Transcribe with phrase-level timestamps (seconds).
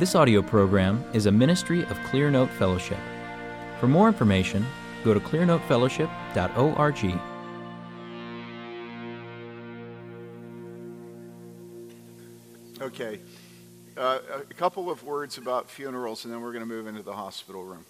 [0.00, 2.96] This audio program is a ministry of Clearnote Fellowship.
[3.80, 4.64] For more information,
[5.04, 7.20] go to clearnotefellowship.org.
[12.80, 13.20] Okay.
[13.94, 17.12] Uh, a couple of words about funerals, and then we're going to move into the
[17.12, 17.84] hospital room.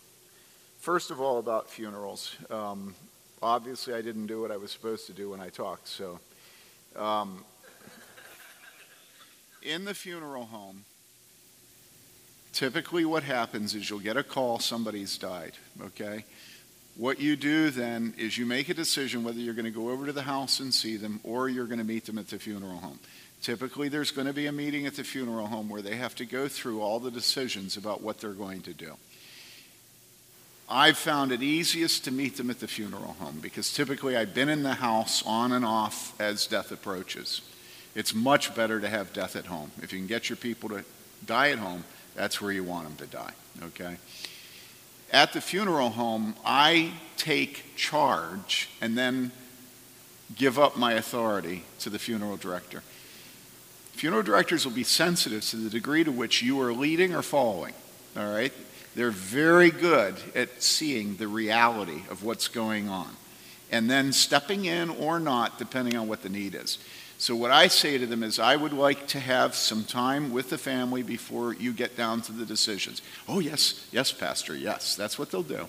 [0.80, 2.34] First of all, about funerals.
[2.50, 2.96] Um,
[3.40, 5.86] obviously, I didn't do what I was supposed to do when I talked.
[5.86, 6.18] So,
[6.96, 7.44] um,
[9.62, 10.84] in the funeral home,
[12.52, 16.24] typically what happens is you'll get a call somebody's died, okay?
[16.96, 20.06] What you do then is you make a decision whether you're going to go over
[20.06, 22.78] to the house and see them or you're going to meet them at the funeral
[22.78, 22.98] home.
[23.42, 26.26] Typically, there's going to be a meeting at the funeral home where they have to
[26.26, 28.96] go through all the decisions about what they're going to do.
[30.68, 34.48] I've found it easiest to meet them at the funeral home because typically I've been
[34.48, 37.40] in the house on and off as death approaches.
[37.94, 39.72] It's much better to have death at home.
[39.82, 40.84] If you can get your people to
[41.26, 43.96] die at home, that's where you want them to die, okay?
[45.12, 49.32] At the funeral home, I take charge and then
[50.36, 52.82] give up my authority to the funeral director.
[53.92, 57.74] Funeral directors will be sensitive to the degree to which you are leading or following.
[58.16, 58.52] All right?
[58.94, 63.16] They're very good at seeing the reality of what's going on
[63.70, 66.78] and then stepping in or not, depending on what the need is.
[67.20, 70.48] So, what I say to them is, I would like to have some time with
[70.48, 73.02] the family before you get down to the decisions.
[73.28, 75.68] Oh, yes, yes, Pastor, yes, that's what they'll do.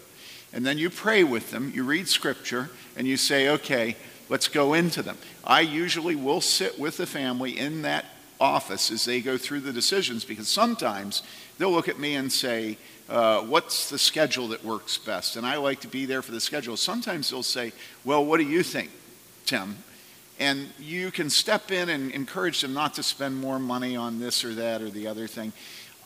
[0.53, 3.97] And then you pray with them, you read scripture, and you say, okay,
[4.29, 5.17] let's go into them.
[5.43, 8.05] I usually will sit with the family in that
[8.39, 11.21] office as they go through the decisions because sometimes
[11.57, 12.77] they'll look at me and say,
[13.09, 15.35] uh, What's the schedule that works best?
[15.35, 16.77] And I like to be there for the schedule.
[16.77, 17.73] Sometimes they'll say,
[18.05, 18.89] Well, what do you think,
[19.45, 19.75] Tim?
[20.41, 24.43] And you can step in and encourage them not to spend more money on this
[24.43, 25.53] or that or the other thing.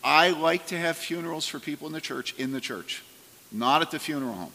[0.03, 3.01] I like to have funerals for people in the church in the church,
[3.49, 4.51] not at the funeral home.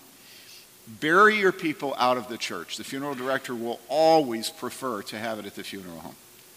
[0.87, 2.77] Bury your people out of the church.
[2.77, 6.17] The funeral director will always prefer to have it at the funeral home.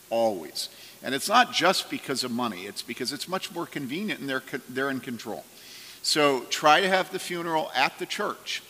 [0.09, 0.67] Always.
[1.01, 4.43] And it's not just because of money, it's because it's much more convenient and they're,
[4.67, 5.45] they're in control.
[6.01, 8.61] So try to have the funeral at the church.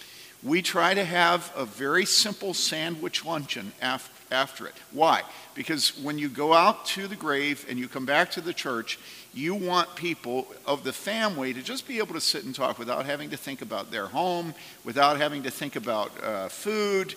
[0.43, 4.73] We try to have a very simple sandwich luncheon after, it.
[4.91, 5.21] Why?
[5.55, 8.99] Because when you go out to the grave and you come back to the church,
[9.33, 13.05] you want people of the family to just be able to sit and talk without
[13.05, 17.15] having to think about their home, without having to think about uh, food.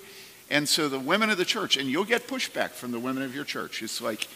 [0.49, 3.35] And so the women of the church, and you'll get pushback from the women of
[3.35, 3.83] your church.
[3.83, 4.29] It's like,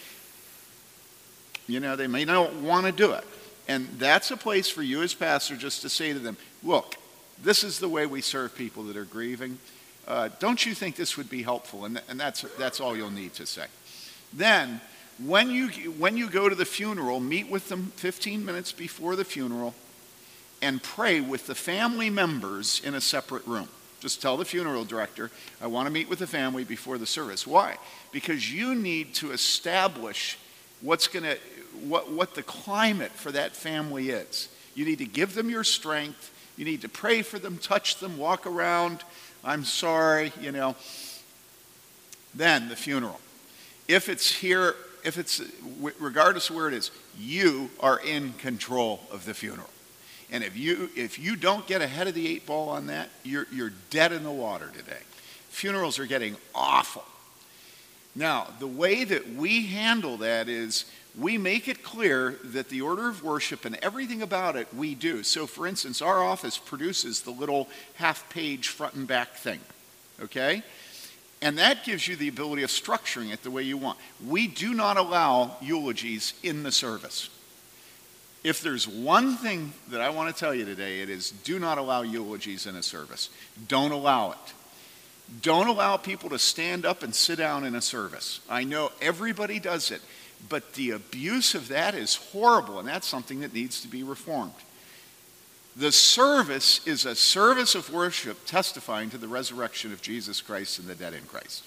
[1.69, 3.25] you know, they may not want to do it.
[3.69, 6.97] And that's a place for you as pastor just to say to them, look,
[7.43, 9.59] this is the way we serve people that are grieving.
[10.07, 11.85] Uh, don't you think this would be helpful?
[11.85, 13.67] And, and that's, that's all you'll need to say.
[14.33, 14.81] Then,
[15.25, 19.25] when you, when you go to the funeral, meet with them 15 minutes before the
[19.25, 19.75] funeral
[20.63, 23.69] and pray with the family members in a separate room.
[24.01, 25.31] Just tell the funeral director,
[25.61, 27.47] I want to meet with the family before the service.
[27.47, 27.77] Why?
[28.13, 30.39] Because you need to establish
[30.81, 31.39] what's going to
[31.87, 34.49] what, what the climate for that family is.
[34.75, 36.33] You need to give them your strength.
[36.61, 39.03] You need to pray for them, touch them, walk around.
[39.43, 40.77] I'm sorry, you know.
[42.35, 43.19] Then the funeral.
[43.89, 45.41] If it's here, if it's,
[45.99, 49.71] regardless of where it is, you are in control of the funeral.
[50.31, 53.47] And if you, if you don't get ahead of the eight ball on that, you're,
[53.51, 55.01] you're dead in the water today.
[55.49, 57.07] Funerals are getting awful.
[58.15, 60.85] Now, the way that we handle that is
[61.19, 65.23] we make it clear that the order of worship and everything about it we do.
[65.23, 69.61] So, for instance, our office produces the little half page front and back thing,
[70.23, 70.63] okay?
[71.43, 73.99] And that gives you the ability of structuring it the way you want.
[74.27, 77.31] We do not allow eulogies in the service.
[78.43, 81.79] If there's one thing that I want to tell you today, it is do not
[81.79, 83.29] allow eulogies in a service.
[83.69, 84.55] Don't allow it.
[85.43, 88.41] Don't allow people to stand up and sit down in a service.
[88.49, 90.01] I know everybody does it.
[90.49, 94.53] But the abuse of that is horrible, and that's something that needs to be reformed.
[95.77, 100.89] The service is a service of worship testifying to the resurrection of Jesus Christ and
[100.89, 101.65] the dead in Christ.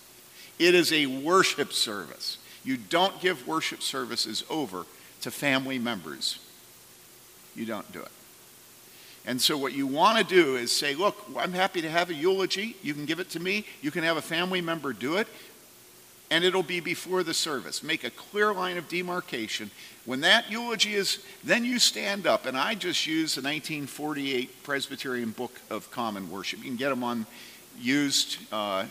[0.59, 2.37] It is a worship service.
[2.63, 4.85] You don't give worship services over
[5.21, 6.39] to family members.
[7.55, 8.11] You don't do it.
[9.25, 12.13] And so, what you want to do is say, Look, I'm happy to have a
[12.13, 12.75] eulogy.
[12.83, 13.65] You can give it to me.
[13.81, 15.27] You can have a family member do it
[16.29, 17.83] and it'll be before the service.
[17.83, 19.69] Make a clear line of demarcation.
[20.05, 22.45] When that eulogy is, then you stand up.
[22.45, 26.59] And I just use the 1948 Presbyterian Book of Common Worship.
[26.59, 27.25] You can get them on
[27.79, 28.37] used.
[28.51, 28.85] Uh,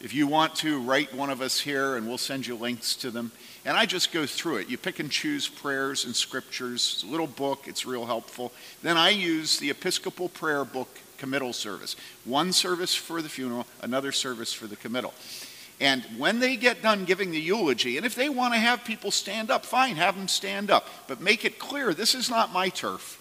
[0.00, 3.10] If you want to, write one of us here and we'll send you links to
[3.10, 3.32] them.
[3.66, 4.70] And I just go through it.
[4.70, 7.04] You pick and choose prayers and scriptures.
[7.06, 8.50] Little book, it's real helpful.
[8.82, 10.88] Then I use the Episcopal Prayer Book
[11.18, 15.12] committal service one service for the funeral, another service for the committal.
[15.80, 19.10] And when they get done giving the eulogy, and if they want to have people
[19.10, 20.86] stand up, fine, have them stand up.
[21.08, 23.16] But make it clear this is not my turf.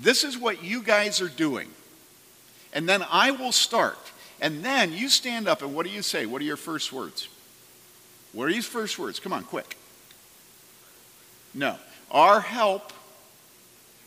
[0.00, 1.68] This is what you guys are doing.
[2.72, 3.98] And then I will start.
[4.40, 6.24] And then you stand up, and what do you say?
[6.24, 7.28] What are your first words?
[8.32, 9.18] What are your first words?
[9.18, 9.76] Come on, quick.
[11.52, 11.76] No.
[12.12, 12.92] Our help,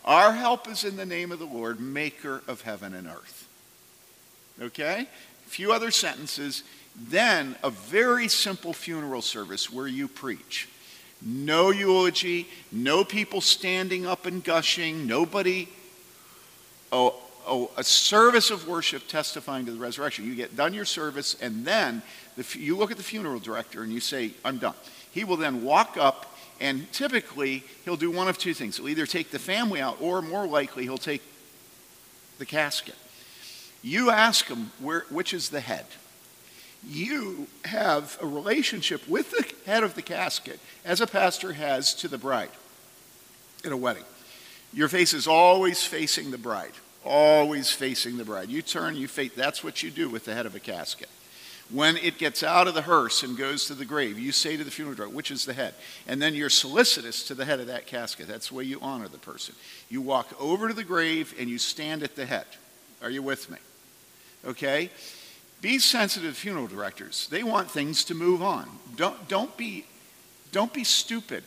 [0.05, 3.47] our help is in the name of the Lord, maker of heaven and earth.
[4.61, 5.07] Okay?
[5.45, 6.63] A few other sentences.
[6.95, 10.69] Then a very simple funeral service where you preach.
[11.21, 15.69] No eulogy, no people standing up and gushing, nobody.
[16.91, 17.15] Oh,
[17.47, 20.25] oh, a service of worship testifying to the resurrection.
[20.25, 22.01] You get done your service, and then
[22.35, 24.75] the, you look at the funeral director and you say, I'm done.
[25.11, 28.77] He will then walk up, and typically he'll do one of two things.
[28.77, 31.21] He'll either take the family out, or more likely, he'll take
[32.37, 32.95] the casket.
[33.81, 35.85] You ask him, where, which is the head?
[36.87, 42.07] You have a relationship with the head of the casket as a pastor has to
[42.07, 42.49] the bride
[43.63, 44.03] in a wedding.
[44.73, 46.73] Your face is always facing the bride,
[47.05, 48.49] always facing the bride.
[48.49, 51.09] You turn, you face, that's what you do with the head of a casket.
[51.69, 54.63] When it gets out of the hearse and goes to the grave, you say to
[54.63, 55.73] the funeral director, which is the head?
[56.07, 58.27] And then you're solicitous to the head of that casket.
[58.27, 59.55] That's the way you honor the person.
[59.89, 62.45] You walk over to the grave and you stand at the head.
[63.01, 63.57] Are you with me?
[64.45, 64.89] Okay?
[65.63, 67.29] Be sensitive funeral directors.
[67.31, 68.69] They want things to move on.
[68.97, 69.85] Don't, don't, be,
[70.51, 71.45] don't be stupid.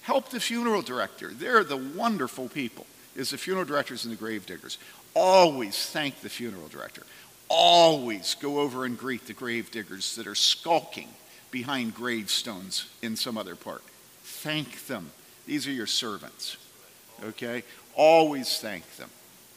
[0.00, 1.28] Help the funeral director.
[1.32, 2.84] They're the wonderful people,
[3.14, 4.76] is the funeral directors and the grave diggers.
[5.14, 7.04] Always thank the funeral director.
[7.48, 11.08] Always go over and greet the grave diggers that are skulking
[11.52, 13.84] behind gravestones in some other part.
[14.24, 15.12] Thank them.
[15.46, 16.56] These are your servants.
[17.22, 17.62] Okay?
[17.94, 19.10] Always thank them.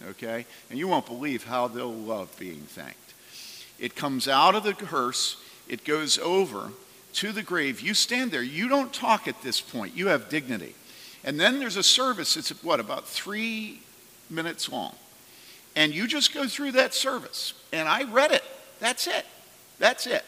[0.10, 0.46] Okay?
[0.70, 3.05] And you won't believe how they'll love being thanked.
[3.80, 5.38] It comes out of the hearse,
[5.68, 6.72] it goes over
[7.14, 7.82] to the grave.
[7.82, 8.44] You stand there.
[8.44, 9.96] You don't talk at this point.
[9.96, 10.76] You have dignity.
[11.24, 12.38] And then there's a service.
[12.38, 13.80] It's what, about three
[14.30, 14.96] minutes long.
[15.76, 17.54] And you just go through that service.
[17.74, 18.44] And I read it.
[18.80, 19.26] That's it.
[19.80, 20.24] That's it.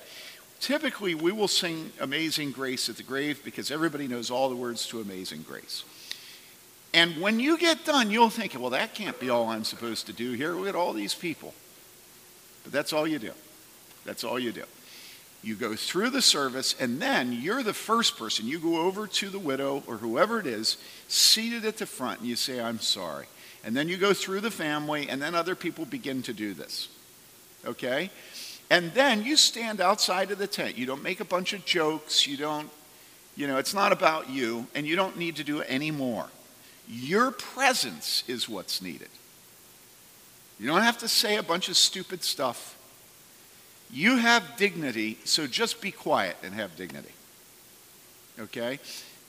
[0.59, 4.87] Typically, we will sing Amazing Grace at the grave because everybody knows all the words
[4.87, 5.83] to Amazing Grace.
[6.93, 10.13] And when you get done, you'll think, well, that can't be all I'm supposed to
[10.13, 10.53] do here.
[10.53, 11.53] Look at all these people.
[12.67, 13.31] But that's all you do.
[14.03, 14.65] That's all you do.
[15.41, 18.45] You go through the service, and then you're the first person.
[18.45, 20.75] You go over to the widow or whoever it is,
[21.07, 23.27] seated at the front, and you say, I'm sorry.
[23.63, 26.89] And then you go through the family, and then other people begin to do this.
[27.65, 28.09] Okay?
[28.69, 30.77] And then you stand outside of the tent.
[30.77, 32.27] You don't make a bunch of jokes.
[32.27, 32.69] You don't,
[33.37, 36.25] you know, it's not about you, and you don't need to do any more.
[36.89, 39.07] Your presence is what's needed.
[40.59, 42.75] You don't have to say a bunch of stupid stuff.
[43.91, 47.11] You have dignity, so just be quiet and have dignity.
[48.39, 48.79] Okay?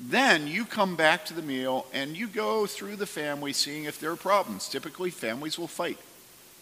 [0.01, 4.01] Then you come back to the meal and you go through the family seeing if
[4.01, 4.69] there are problems.
[4.69, 5.99] Typically, families will fight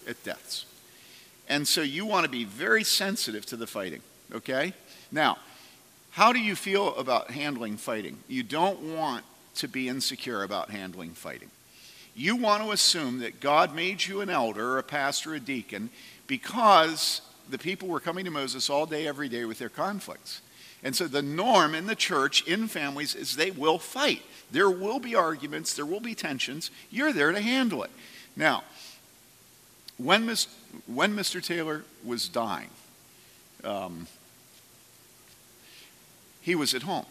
[0.09, 0.67] at deaths.
[1.49, 4.01] And so you want to be very sensitive to the fighting.
[4.33, 4.73] Okay?
[5.13, 5.39] Now,
[6.11, 8.19] how do you feel about handling fighting?
[8.27, 9.25] You don't want
[9.57, 11.51] to be insecure about handling fighting.
[12.17, 15.91] You want to assume that God made you an elder, a pastor, a deacon,
[16.27, 17.21] because
[17.51, 20.41] the people were coming to Moses all day, every day with their conflicts.
[20.83, 24.23] And so the norm in the church, in families, is they will fight.
[24.51, 26.71] There will be arguments, there will be tensions.
[26.91, 27.91] You're there to handle it.
[28.35, 28.65] Now,
[29.99, 30.27] when,
[30.87, 31.45] when Mr.
[31.45, 32.71] Taylor was dying,
[33.63, 34.07] um,
[36.41, 37.07] he was at home.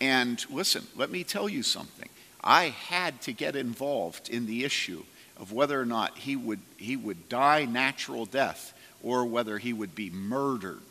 [0.00, 2.08] And listen, let me tell you something.
[2.44, 5.02] I had to get involved in the issue
[5.38, 8.72] of whether or not he would, he would die natural death
[9.02, 10.82] or whether he would be murdered.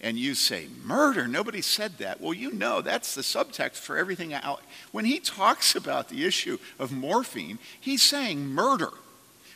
[0.00, 1.28] And you say, murder?
[1.28, 2.20] Nobody said that.
[2.20, 4.62] Well, you know, that's the subtext for everything out.
[4.92, 8.90] When he talks about the issue of morphine, he's saying murder.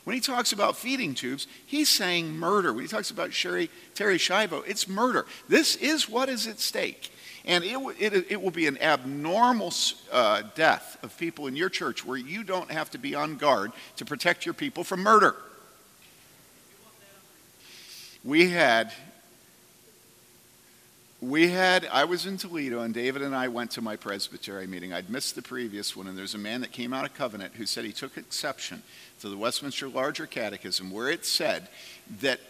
[0.04, 2.74] When he talks about feeding tubes, he's saying murder.
[2.74, 5.24] When he talks about Sherry, Terri Schiavo, it's murder.
[5.48, 7.10] This is what is at stake.
[7.46, 9.72] And it, it, it will be an abnormal
[10.10, 13.72] uh, death of people in your church where you don't have to be on guard
[13.96, 15.36] to protect your people from murder.
[18.24, 18.90] We had,
[21.20, 24.94] we had, I was in Toledo and David and I went to my presbytery meeting.
[24.94, 27.66] I'd missed the previous one, and there's a man that came out of covenant who
[27.66, 28.82] said he took exception
[29.20, 31.68] to the Westminster Larger Catechism where it said
[32.22, 32.40] that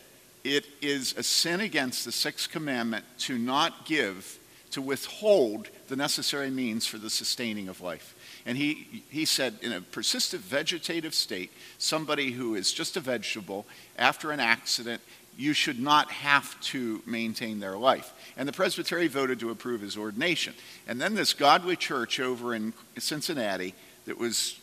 [0.45, 4.39] it is a sin against the sixth commandment to not give,
[4.75, 8.17] to withhold the necessary means for the sustaining of life.
[8.45, 13.67] And he, he said, in a persistent vegetative state, somebody who is just a vegetable,
[13.97, 15.01] after an accident,
[15.37, 18.13] you should not have to maintain their life.
[18.37, 20.55] And the presbytery voted to approve his ordination.
[20.89, 23.75] And then this godly church over in Cincinnati
[24.07, 24.59] that was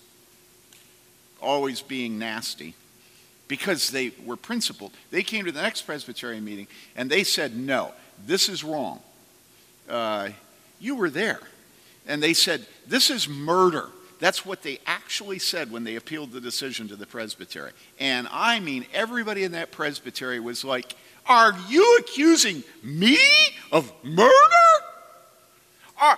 [1.41, 2.75] always being nasty
[3.48, 4.91] because they were principled.
[5.10, 7.94] They came to the next Presbyterian meeting and they said, No,
[8.25, 9.01] this is wrong.
[9.91, 10.29] Uh,
[10.79, 11.39] you were there.
[12.07, 13.89] And they said, This is murder.
[14.19, 17.71] That's what they actually said when they appealed the decision to the presbytery.
[18.00, 20.95] And I mean, everybody in that presbytery was like,
[21.25, 23.17] Are you accusing me
[23.71, 24.31] of murder?
[26.00, 26.17] Are,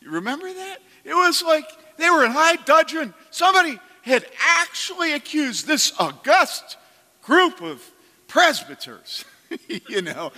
[0.00, 0.78] you remember that?
[1.04, 1.64] It was like
[1.96, 3.12] they were in high dudgeon.
[3.30, 6.76] Somebody had actually accused this august
[7.22, 7.82] group of
[8.28, 9.24] presbyters,
[9.88, 10.32] you know,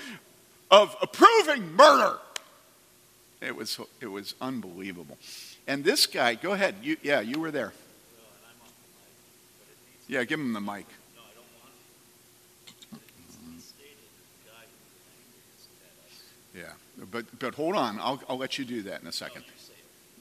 [0.70, 2.18] of approving murder.
[3.40, 5.16] It was, it was unbelievable.
[5.66, 6.74] And this guy, go ahead.
[6.82, 7.72] You, yeah, you were there.
[10.08, 10.86] Yeah, give him the mic.
[16.54, 16.64] Yeah,
[17.10, 17.98] but, but hold on.
[18.00, 19.44] I'll, I'll let you do that in a second.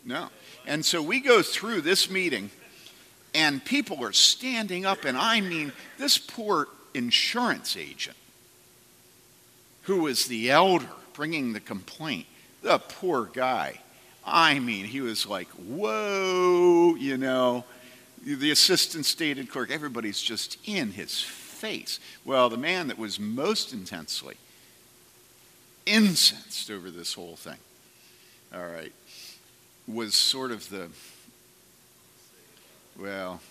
[0.05, 0.29] No.
[0.65, 2.51] And so we go through this meeting,
[3.33, 8.15] and people are standing up, and I mean, this poor insurance agent
[9.83, 12.27] who was the elder bringing the complaint,
[12.61, 13.81] the poor guy.
[14.25, 17.65] I mean, he was like, whoa, you know.
[18.23, 21.99] The assistant stated clerk, everybody's just in his face.
[22.25, 24.35] Well, the man that was most intensely
[25.85, 27.57] incensed over this whole thing,
[28.53, 28.91] all right,
[29.87, 30.89] was sort of the,
[32.99, 33.41] well,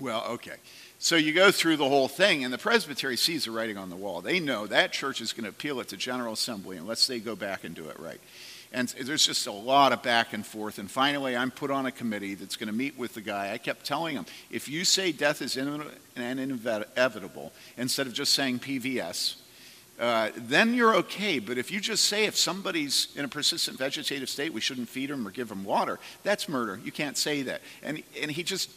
[0.00, 0.56] well, okay.
[1.02, 3.96] So you go through the whole thing, and the presbytery sees the writing on the
[3.96, 4.20] wall.
[4.20, 7.34] They know that church is going to appeal it to General Assembly unless they go
[7.34, 8.20] back and do it right.
[8.72, 10.78] And there's just a lot of back and forth.
[10.78, 13.52] And finally, I'm put on a committee that's going to meet with the guy.
[13.52, 18.32] I kept telling him if you say death is imminent and inevitable instead of just
[18.32, 19.38] saying PVS,
[19.98, 21.40] uh, then you're okay.
[21.40, 25.10] But if you just say if somebody's in a persistent vegetative state, we shouldn't feed
[25.10, 26.78] them or give them water, that's murder.
[26.84, 27.60] You can't say that.
[27.82, 28.70] And, and he just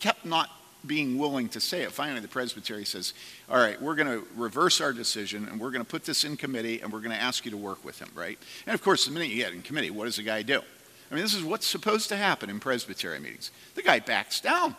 [0.00, 0.50] kept not
[0.88, 1.92] being willing to say it.
[1.92, 3.14] Finally, the presbytery says,
[3.48, 6.36] All right, we're going to reverse our decision and we're going to put this in
[6.36, 8.38] committee and we're going to ask you to work with him, right?
[8.66, 10.60] And of course, the minute you get in committee, what does the guy do?
[11.10, 13.50] I mean, this is what's supposed to happen in presbytery meetings.
[13.74, 14.74] The guy backs down.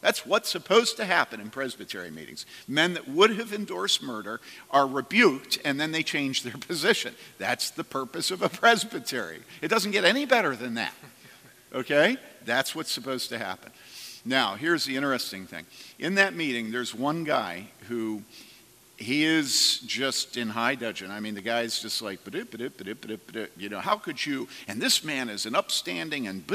[0.00, 2.46] That's what's supposed to happen in presbytery meetings.
[2.66, 4.40] Men that would have endorsed murder
[4.70, 7.14] are rebuked and then they change their position.
[7.38, 9.40] That's the purpose of a presbytery.
[9.60, 10.94] It doesn't get any better than that.
[11.72, 12.16] Okay?
[12.44, 13.70] That's what's supposed to happen.
[14.24, 15.64] Now, here's the interesting thing.
[15.98, 18.22] In that meeting, there's one guy who
[19.00, 21.10] he is just in high dudgeon.
[21.10, 22.20] I mean, the guy's just like,
[23.56, 24.46] you know, how could you?
[24.68, 26.46] And this man is an upstanding and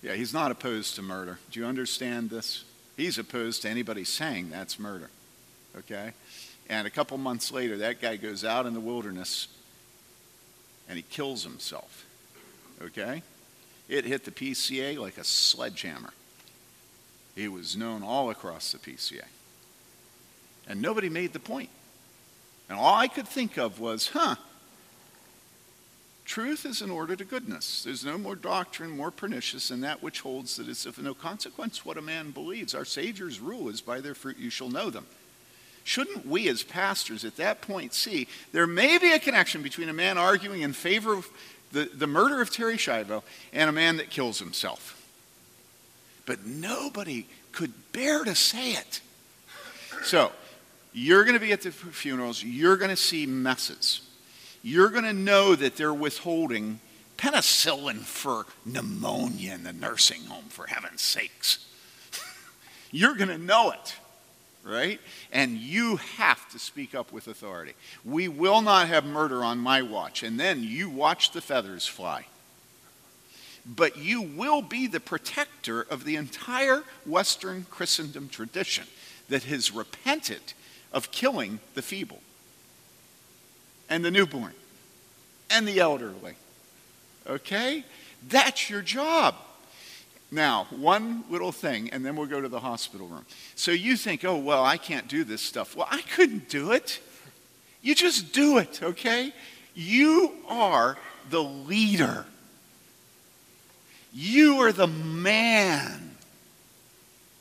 [0.00, 1.40] Yeah, he's not opposed to murder.
[1.50, 2.62] Do you understand this?
[2.96, 5.10] He's opposed to anybody saying that's murder.
[5.76, 6.12] Okay?
[6.70, 9.48] And a couple months later, that guy goes out in the wilderness
[10.88, 12.06] and he kills himself.
[12.82, 13.22] Okay?
[13.88, 16.12] It hit the PCA like a sledgehammer.
[17.34, 19.24] He was known all across the PCA.
[20.66, 21.70] And nobody made the point.
[22.68, 24.36] And all I could think of was, huh,
[26.26, 27.84] truth is an order to goodness.
[27.84, 31.86] There's no more doctrine more pernicious than that which holds that it's of no consequence
[31.86, 32.74] what a man believes.
[32.74, 35.06] Our Savior's rule is by their fruit you shall know them.
[35.88, 39.94] Shouldn't we as pastors at that point see there may be a connection between a
[39.94, 41.26] man arguing in favor of
[41.72, 43.22] the, the murder of Terri Schiavo
[43.54, 45.02] and a man that kills himself?
[46.26, 49.00] But nobody could bear to say it.
[50.02, 50.30] So,
[50.92, 54.02] you're going to be at the funerals, you're going to see messes.
[54.62, 56.80] You're going to know that they're withholding
[57.16, 61.66] penicillin for pneumonia in the nursing home, for heaven's sakes.
[62.90, 63.96] you're going to know it
[64.68, 65.00] right?
[65.32, 67.72] And you have to speak up with authority.
[68.04, 70.22] We will not have murder on my watch.
[70.22, 72.26] And then you watch the feathers fly.
[73.66, 78.86] But you will be the protector of the entire Western Christendom tradition
[79.28, 80.40] that has repented
[80.92, 82.20] of killing the feeble
[83.90, 84.54] and the newborn
[85.50, 86.34] and the elderly.
[87.26, 87.84] Okay?
[88.28, 89.34] That's your job.
[90.30, 93.24] Now, one little thing, and then we'll go to the hospital room.
[93.54, 95.74] So you think, oh, well, I can't do this stuff.
[95.74, 97.00] Well, I couldn't do it.
[97.80, 99.32] You just do it, okay?
[99.74, 100.98] You are
[101.30, 102.26] the leader.
[104.12, 106.16] You are the man.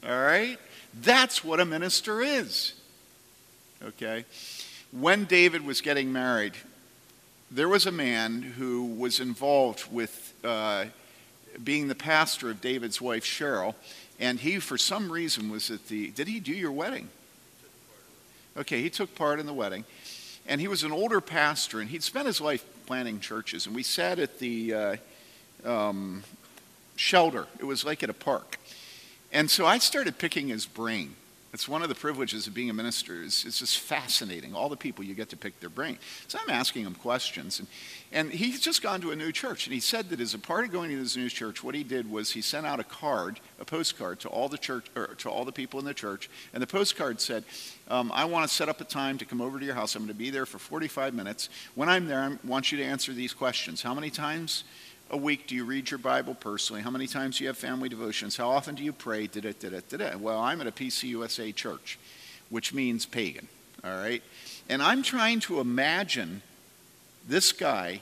[0.05, 0.57] All right?
[0.93, 2.73] That's what a minister is.
[3.83, 4.25] Okay?
[4.91, 6.53] When David was getting married,
[7.51, 10.85] there was a man who was involved with uh,
[11.63, 13.75] being the pastor of David's wife, Cheryl,
[14.19, 16.09] and he, for some reason, was at the.
[16.11, 17.09] Did he do your wedding?
[18.57, 19.85] Okay, he took part in the wedding.
[20.47, 23.65] And he was an older pastor, and he'd spent his life planning churches.
[23.65, 24.95] And we sat at the uh,
[25.65, 26.23] um,
[26.95, 28.57] shelter, it was like at a park.
[29.31, 31.15] And so I started picking his brain.
[31.53, 33.23] It's one of the privileges of being a minister.
[33.23, 34.53] It's, it's just fascinating.
[34.53, 35.97] All the people you get to pick their brain.
[36.27, 37.59] So I'm asking him questions.
[37.59, 37.67] And,
[38.11, 39.65] and he's just gone to a new church.
[39.65, 41.83] And he said that as a part of going to this new church, what he
[41.83, 45.29] did was he sent out a card, a postcard to all the church, or to
[45.29, 46.29] all the people in the church.
[46.53, 47.45] And the postcard said,
[47.87, 49.95] um, I want to set up a time to come over to your house.
[49.95, 51.49] I'm going to be there for 45 minutes.
[51.75, 53.81] When I'm there, I want you to answer these questions.
[53.81, 54.65] How many times
[55.09, 56.81] a week do you read your Bible personally?
[56.81, 58.35] How many times do you have family devotions?
[58.35, 59.27] How often do you pray?
[59.27, 60.19] Did it, did it, did it?
[60.19, 61.97] Well, I'm at a PCUSA church,
[62.49, 63.47] which means pagan,
[63.83, 64.21] all right?
[64.69, 66.41] And I'm trying to imagine
[67.27, 68.01] this guy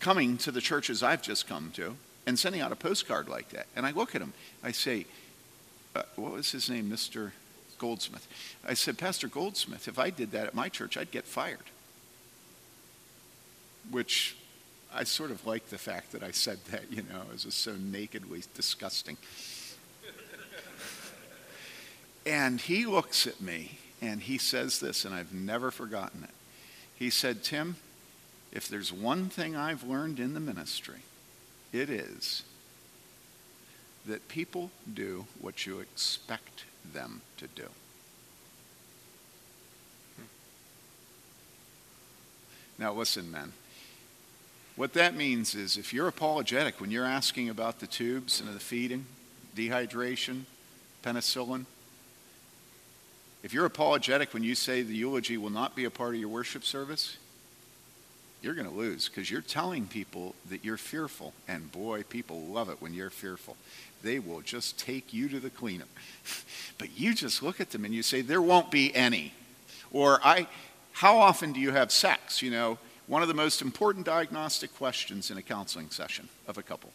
[0.00, 3.66] coming to the churches I've just come to and sending out a postcard like that.
[3.76, 4.32] And I look at him,
[4.62, 5.06] I say,
[5.94, 7.32] uh, what was his name, Mr.
[7.78, 8.26] Goldsmith?
[8.66, 11.58] I said, Pastor Goldsmith, if I did that at my church, I'd get fired.
[13.90, 14.36] Which
[14.94, 17.74] I sort of like the fact that I said that, you know, it was so
[17.74, 19.16] nakedly disgusting.
[22.26, 26.34] and he looks at me and he says this, and I've never forgotten it.
[26.94, 27.76] He said, Tim,
[28.52, 31.00] if there's one thing I've learned in the ministry,
[31.72, 32.42] it is
[34.06, 37.68] that people do what you expect them to do.
[42.78, 43.52] Now, listen, men.
[44.82, 48.58] What that means is if you're apologetic when you're asking about the tubes and the
[48.58, 49.06] feeding,
[49.54, 50.42] dehydration,
[51.04, 51.66] penicillin,
[53.44, 56.30] if you're apologetic when you say the eulogy will not be a part of your
[56.30, 57.16] worship service,
[58.42, 61.32] you're going to lose because you're telling people that you're fearful.
[61.46, 63.56] And boy, people love it when you're fearful.
[64.02, 65.90] They will just take you to the cleanup.
[66.78, 69.32] but you just look at them and you say, there won't be any.
[69.92, 70.48] Or, I,
[70.90, 72.42] how often do you have sex?
[72.42, 76.62] You know, one of the most important diagnostic questions in a counseling session of a
[76.62, 76.90] couple.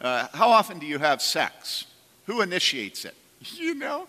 [0.00, 1.86] Uh, how often do you have sex?
[2.26, 3.14] Who initiates it?
[3.54, 4.08] You know?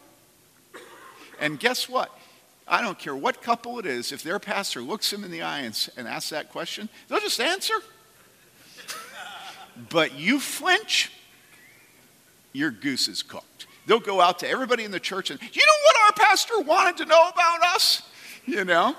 [1.42, 2.18] And guess what?
[2.68, 5.62] I don't care what couple it is, if their pastor looks them in the eye
[5.62, 7.74] and, and asks that question, they'll just answer.
[9.90, 11.12] but you flinch,
[12.54, 13.68] your goose is cooked.
[13.86, 16.98] They'll go out to everybody in the church and, you know what our pastor wanted
[16.98, 18.02] to know about us?
[18.46, 18.96] You know?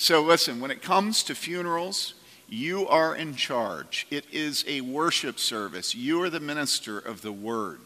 [0.00, 2.14] So, listen, when it comes to funerals,
[2.48, 4.06] you are in charge.
[4.10, 5.94] It is a worship service.
[5.94, 7.80] You are the minister of the word.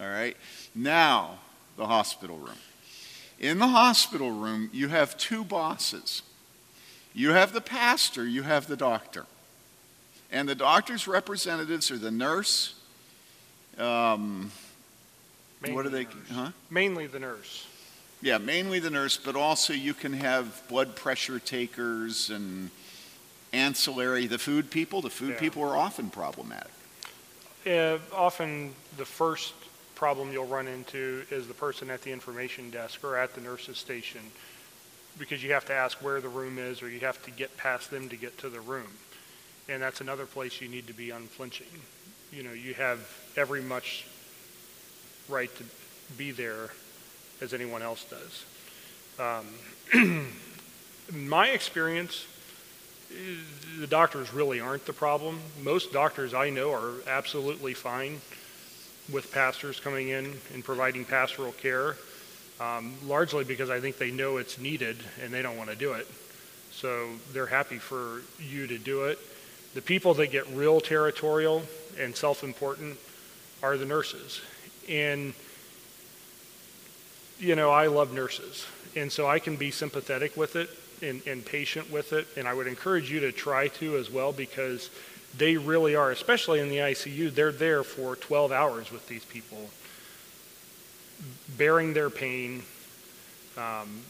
[0.00, 0.36] All right?
[0.76, 1.40] Now,
[1.76, 2.58] the hospital room.
[3.40, 6.22] In the hospital room, you have two bosses
[7.12, 9.26] you have the pastor, you have the doctor.
[10.30, 12.74] And the doctor's representatives are the nurse.
[13.76, 14.52] Um,
[15.66, 16.06] what are they?
[16.30, 16.50] Huh?
[16.70, 17.66] Mainly the nurse.
[18.22, 22.70] Yeah, mainly the nurse, but also you can have blood pressure takers and
[23.52, 25.02] ancillary, the food people.
[25.02, 25.40] The food yeah.
[25.40, 26.72] people are often problematic.
[27.66, 29.54] Uh, often the first
[29.94, 33.78] problem you'll run into is the person at the information desk or at the nurse's
[33.78, 34.20] station
[35.18, 37.90] because you have to ask where the room is or you have to get past
[37.90, 38.88] them to get to the room.
[39.68, 41.66] And that's another place you need to be unflinching.
[42.30, 43.00] You know, you have
[43.36, 44.06] every much
[45.28, 45.64] right to
[46.16, 46.70] be there
[47.40, 48.44] as anyone else does.
[49.18, 50.26] Um,
[51.12, 52.26] my experience,
[53.78, 55.40] the doctors really aren't the problem.
[55.62, 58.20] Most doctors I know are absolutely fine
[59.12, 61.96] with pastors coming in and providing pastoral care,
[62.60, 65.92] um, largely because I think they know it's needed and they don't want to do
[65.92, 66.06] it.
[66.72, 69.18] So they're happy for you to do it.
[69.74, 71.62] The people that get real territorial
[71.98, 72.98] and self important
[73.62, 74.40] are the nurses.
[74.88, 75.34] And
[77.38, 80.70] you know, I love nurses, and so I can be sympathetic with it
[81.02, 84.32] and, and, patient with it, and I would encourage you to try to as well
[84.32, 84.90] because
[85.36, 89.68] they really are, especially in the ICU, they're there for 12 hours with these people,
[91.58, 92.62] bearing their pain,
[93.58, 94.00] um,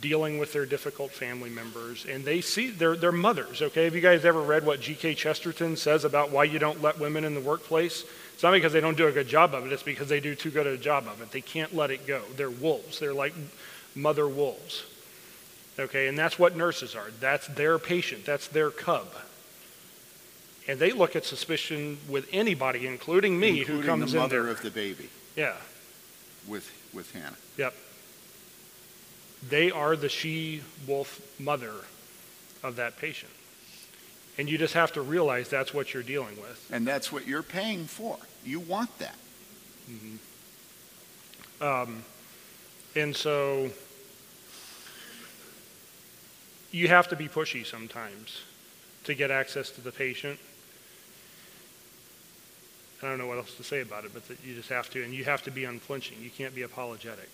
[0.00, 3.84] dealing with their difficult family members, and they see they're, they're mothers, okay?
[3.84, 5.14] Have you guys ever read what G.K.
[5.14, 8.04] Chesterton says about why you don't let women in the workplace?
[8.34, 10.34] It's not because they don't do a good job of it, it's because they do
[10.34, 11.30] too good a job of it.
[11.32, 12.22] They can't let it go.
[12.36, 13.34] They're wolves, they're like
[13.94, 14.84] mother wolves.
[15.78, 17.10] Okay, and that's what nurses are.
[17.18, 19.08] That's their patient, that's their cub.
[20.68, 24.42] And they look at suspicion with anybody, including me, including who comes the in mother
[24.44, 24.52] there.
[24.52, 25.54] of the baby Yeah,
[26.46, 27.36] with, with Hannah.
[27.56, 27.74] yep.
[29.48, 31.72] They are the she-wolf mother
[32.62, 33.32] of that patient.
[34.38, 36.70] And you just have to realize that's what you're dealing with.
[36.72, 38.16] And that's what you're paying for.
[38.44, 39.16] You want that.
[41.60, 42.02] Um,
[42.96, 43.70] and so
[46.70, 48.40] you have to be pushy sometimes
[49.04, 50.38] to get access to the patient.
[53.02, 55.02] I don't know what else to say about it, but that you just have to,
[55.02, 56.18] and you have to be unflinching.
[56.22, 57.28] You can't be apologetic.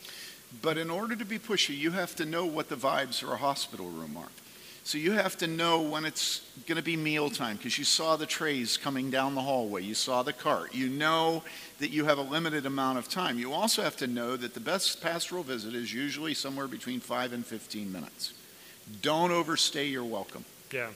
[0.62, 3.36] But in order to be pushy, you have to know what the vibes of a
[3.36, 4.30] hospital room are.
[4.84, 8.24] So you have to know when it's going to be mealtime because you saw the
[8.24, 9.82] trays coming down the hallway.
[9.82, 10.74] You saw the cart.
[10.74, 11.42] You know
[11.78, 13.38] that you have a limited amount of time.
[13.38, 17.34] You also have to know that the best pastoral visit is usually somewhere between 5
[17.34, 18.32] and 15 minutes.
[19.02, 20.46] Don't overstay your welcome.
[20.72, 20.88] Yeah.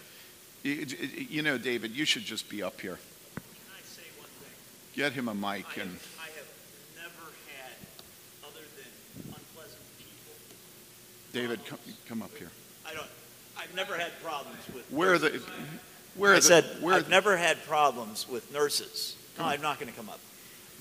[0.62, 0.86] You,
[1.28, 2.98] you know, David, you should just be up here.
[3.34, 3.42] Can
[3.76, 4.54] I say one thing?
[4.94, 6.48] Get him a mic I and have, I have
[6.96, 7.76] never had,
[8.46, 10.34] other than unpleasant people,
[11.32, 12.50] David, come, come up here.
[12.86, 13.06] I don't,
[13.58, 14.84] I've never had problems with.
[14.90, 15.42] Where are the,
[16.16, 19.16] where are I the, said, where I've the- never had problems with nurses.
[19.38, 20.20] No, I'm not gonna come up.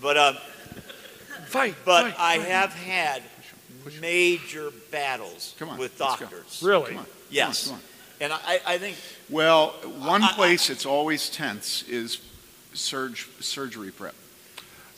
[0.01, 0.37] But, um,
[1.47, 1.75] Fight.
[1.85, 2.47] but fight, I fight.
[2.49, 3.23] have had
[4.01, 6.61] major battles Come on, with doctors.
[6.61, 6.87] Really?
[6.89, 7.67] Come on, come Yes.
[7.67, 7.81] on, come on.
[8.21, 8.97] And I, I think,
[9.29, 12.19] Well, one I- I- place it's always tense is
[12.73, 14.15] surge, surgery prep.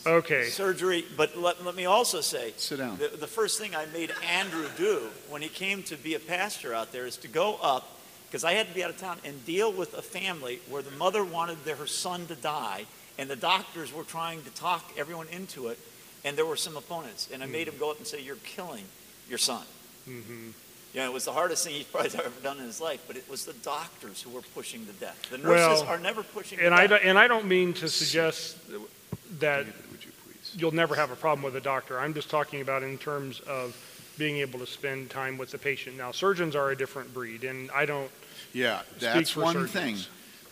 [0.06, 0.44] Okay.
[0.44, 2.98] surgery, but let, let me also say, Sit down.
[2.98, 6.74] The, the first thing I made Andrew do when he came to be a pastor
[6.74, 7.88] out there is to go up,
[8.28, 10.90] because I had to be out of town, and deal with a family where the
[10.92, 12.84] mother wanted their, her son to die,
[13.18, 15.78] and the doctors were trying to talk everyone into it,
[16.24, 17.28] and there were some opponents.
[17.32, 18.84] And I made him go up and say, You're killing
[19.28, 19.64] your son.
[20.08, 20.48] Mm-hmm.
[20.92, 23.16] You know, it was the hardest thing he's probably ever done in his life, but
[23.16, 25.20] it was the doctors who were pushing the death.
[25.30, 27.00] The nurses Well, are never pushing to And I, death.
[27.00, 30.43] don't- and I don't mean to suggest that David, would you please?
[30.56, 31.98] You'll never have a problem with a doctor.
[31.98, 33.76] I'm just talking about in terms of
[34.16, 35.96] being able to spend time with the patient.
[35.96, 38.10] Now, surgeons are a different breed, and I don't
[38.52, 39.72] Yeah, that's one surgeons.
[39.72, 39.98] thing.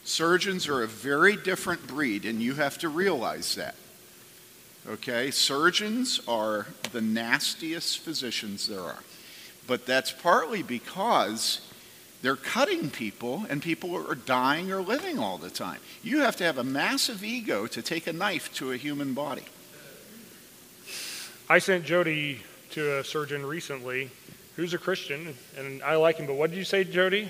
[0.04, 3.76] Surgeons are a very different breed, and you have to realize that.
[4.88, 5.30] Okay?
[5.30, 9.04] Surgeons are the nastiest physicians there are.
[9.68, 11.60] But that's partly because
[12.20, 15.78] they're cutting people, and people are dying or living all the time.
[16.02, 19.44] You have to have a massive ego to take a knife to a human body.
[21.52, 24.10] I sent Jody to a surgeon recently
[24.56, 26.26] who's a Christian, and I like him.
[26.26, 27.28] But what did you say, Jody?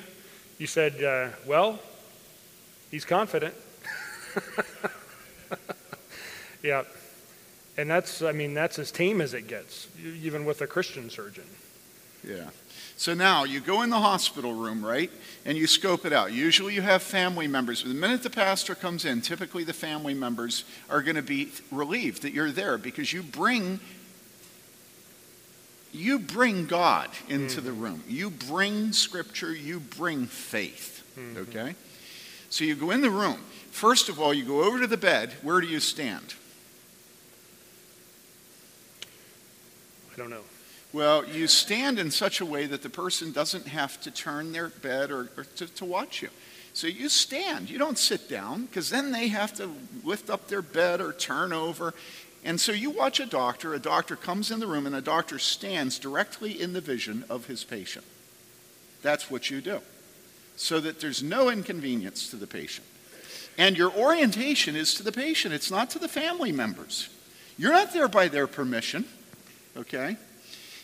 [0.58, 1.80] You said, uh, well,
[2.88, 3.52] he's confident.
[6.62, 6.84] yeah.
[7.76, 11.46] And that's, I mean, that's as tame as it gets, even with a Christian surgeon.
[12.22, 12.50] Yeah.
[12.96, 15.10] So now you go in the hospital room, right?
[15.44, 16.32] And you scope it out.
[16.32, 17.82] Usually you have family members.
[17.82, 22.22] The minute the pastor comes in, typically the family members are going to be relieved
[22.22, 23.80] that you're there because you bring
[25.92, 27.66] you bring God into mm-hmm.
[27.66, 28.04] the room.
[28.08, 31.04] You bring scripture, you bring faith.
[31.18, 31.38] Mm-hmm.
[31.38, 31.74] Okay?
[32.50, 33.38] So you go in the room.
[33.70, 35.32] First of all, you go over to the bed.
[35.42, 36.34] Where do you stand?
[40.12, 40.42] I don't know.
[40.92, 44.68] Well, you stand in such a way that the person doesn't have to turn their
[44.68, 46.28] bed or, or to, to watch you.
[46.74, 47.70] So you stand.
[47.70, 49.70] You don't sit down because then they have to
[50.04, 51.94] lift up their bed or turn over.
[52.44, 53.74] And so you watch a doctor.
[53.74, 57.46] A doctor comes in the room and a doctor stands directly in the vision of
[57.46, 58.04] his patient.
[59.02, 59.80] That's what you do.
[60.56, 62.86] So that there's no inconvenience to the patient.
[63.58, 67.08] And your orientation is to the patient, it's not to the family members.
[67.58, 69.04] You're not there by their permission,
[69.76, 70.16] okay?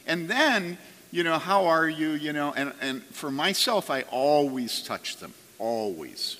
[0.07, 0.79] And then,
[1.11, 5.33] you know, how are you, you know, and, and for myself, I always touch them,
[5.59, 6.37] always.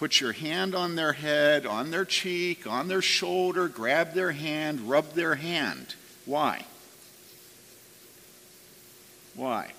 [0.00, 4.88] Put your hand on their head, on their cheek, on their shoulder, grab their hand,
[4.88, 5.94] rub their hand.
[6.24, 6.64] Why?
[9.34, 9.74] Why?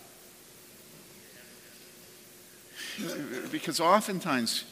[3.52, 4.66] Because oftentimes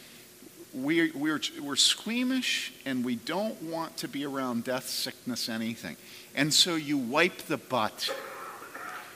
[0.71, 5.97] we, we're, we're squeamish and we don't want to be around death, sickness, anything.
[6.35, 8.15] And so you wipe the butt.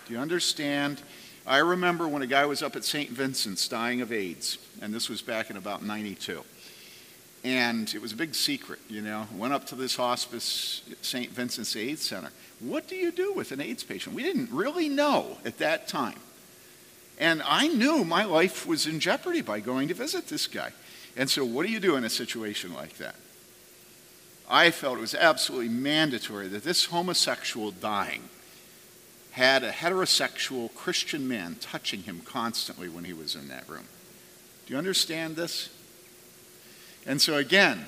[0.08, 1.00] Do you understand?
[1.46, 3.10] I remember when a guy was up at St.
[3.10, 6.42] Vincent's dying of AIDS, and this was back in about 92.
[7.44, 9.28] And it was a big secret, you know.
[9.36, 11.30] Went up to this hospice, St.
[11.32, 12.30] Vincent's AIDS Center.
[12.62, 14.16] What do you do with an AIDS patient?
[14.16, 16.20] We didn't really know at that time.
[17.20, 20.72] And I knew my life was in jeopardy by going to visit this guy.
[21.18, 23.16] And so, what do you do in a situation like that?
[24.50, 28.30] I felt it was absolutely mandatory that this homosexual dying
[29.34, 33.86] had a heterosexual Christian man touching him constantly when he was in that room.
[34.66, 35.70] Do you understand this?
[37.08, 37.84] And so, again,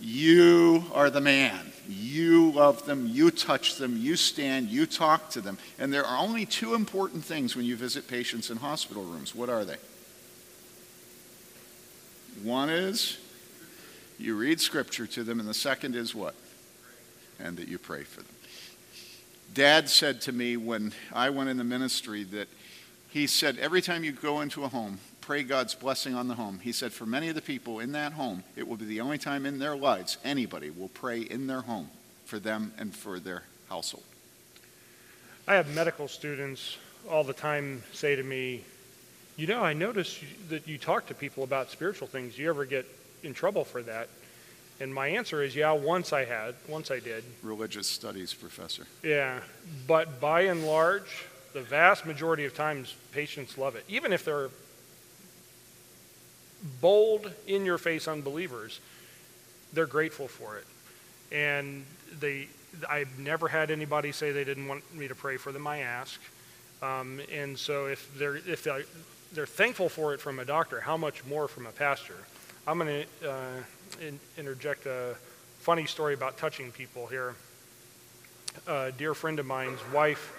[0.00, 1.70] you are the man.
[1.86, 5.58] You love them, you touch them, you stand, you talk to them.
[5.78, 9.34] And there are only two important things when you visit patients in hospital rooms.
[9.34, 9.76] What are they?
[12.42, 13.18] One is
[14.18, 16.34] you read scripture to them, and the second is what?
[17.38, 18.33] And that you pray for them.
[19.54, 22.48] Dad said to me when I went in the ministry that
[23.10, 26.58] he said, every time you go into a home, pray God's blessing on the home.
[26.58, 29.16] He said, for many of the people in that home, it will be the only
[29.16, 31.88] time in their lives anybody will pray in their home
[32.24, 34.02] for them and for their household.
[35.46, 36.76] I have medical students
[37.08, 38.64] all the time say to me,
[39.36, 42.36] You know, I notice that you talk to people about spiritual things.
[42.36, 42.86] You ever get
[43.22, 44.08] in trouble for that?
[44.80, 47.24] And my answer is, Yeah, once I had, once I did.
[47.42, 48.86] Religious studies professor.
[49.02, 49.40] Yeah,
[49.86, 53.84] but by and large, the vast majority of times, patients love it.
[53.88, 54.50] Even if they're
[56.80, 58.80] bold, in your face unbelievers,
[59.72, 60.66] they're grateful for it.
[61.30, 61.84] And
[62.18, 62.48] they,
[62.88, 65.66] I've never had anybody say they didn't want me to pray for them.
[65.66, 66.20] I ask.
[66.82, 68.84] Um, and so if they're, if they're,
[69.32, 72.16] they're thankful for it from a doctor, how much more from a pastor?
[72.66, 73.62] I'm going to uh,
[74.00, 75.14] in, interject a
[75.60, 77.34] funny story about touching people here.
[78.66, 80.32] A dear friend of mine's wife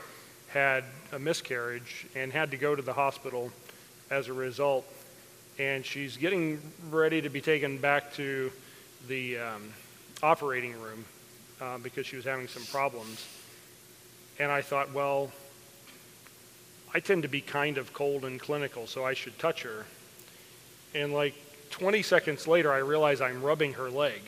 [0.50, 3.52] had a miscarriage and had to go to the hospital
[4.10, 4.86] as a result.
[5.60, 8.52] And she's getting ready to be taken back to
[9.08, 9.74] the um,
[10.22, 11.06] operating room
[11.62, 13.26] uh, because she was having some problems.
[14.40, 15.32] And I thought, well,
[16.94, 19.86] I tend to be kind of cold and clinical, so I should touch her.
[20.94, 21.36] And like
[21.72, 24.22] 20 seconds later, I realize I'm rubbing her leg.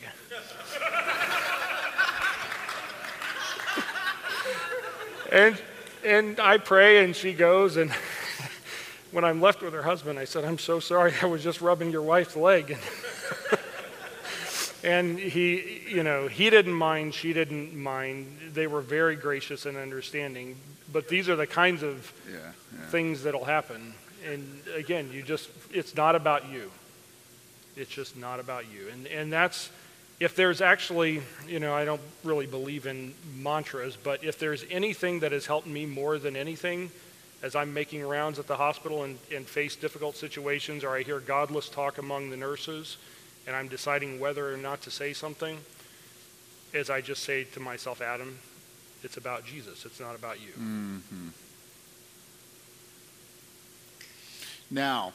[5.32, 5.60] and,
[6.04, 7.90] and I pray, and she goes, and
[9.12, 11.90] when I'm left with her husband, I said, I'm so sorry, I was just rubbing
[11.90, 12.76] your wife's leg.
[14.84, 18.36] and he, you know, he didn't mind, she didn't mind.
[18.52, 20.56] They were very gracious and understanding.
[20.92, 22.38] But these are the kinds of yeah,
[22.74, 22.86] yeah.
[22.86, 23.94] things that'll happen.
[24.26, 26.70] And again, you just, it's not about you.
[27.78, 28.88] It's just not about you.
[28.92, 29.70] And, and that's,
[30.20, 35.20] if there's actually, you know, I don't really believe in mantras, but if there's anything
[35.20, 36.90] that has helped me more than anything
[37.42, 41.20] as I'm making rounds at the hospital and, and face difficult situations or I hear
[41.20, 42.96] godless talk among the nurses
[43.46, 45.58] and I'm deciding whether or not to say something,
[46.74, 48.38] as I just say to myself, Adam,
[49.04, 49.86] it's about Jesus.
[49.86, 50.52] It's not about you.
[50.52, 51.28] Mm-hmm.
[54.70, 55.12] Now,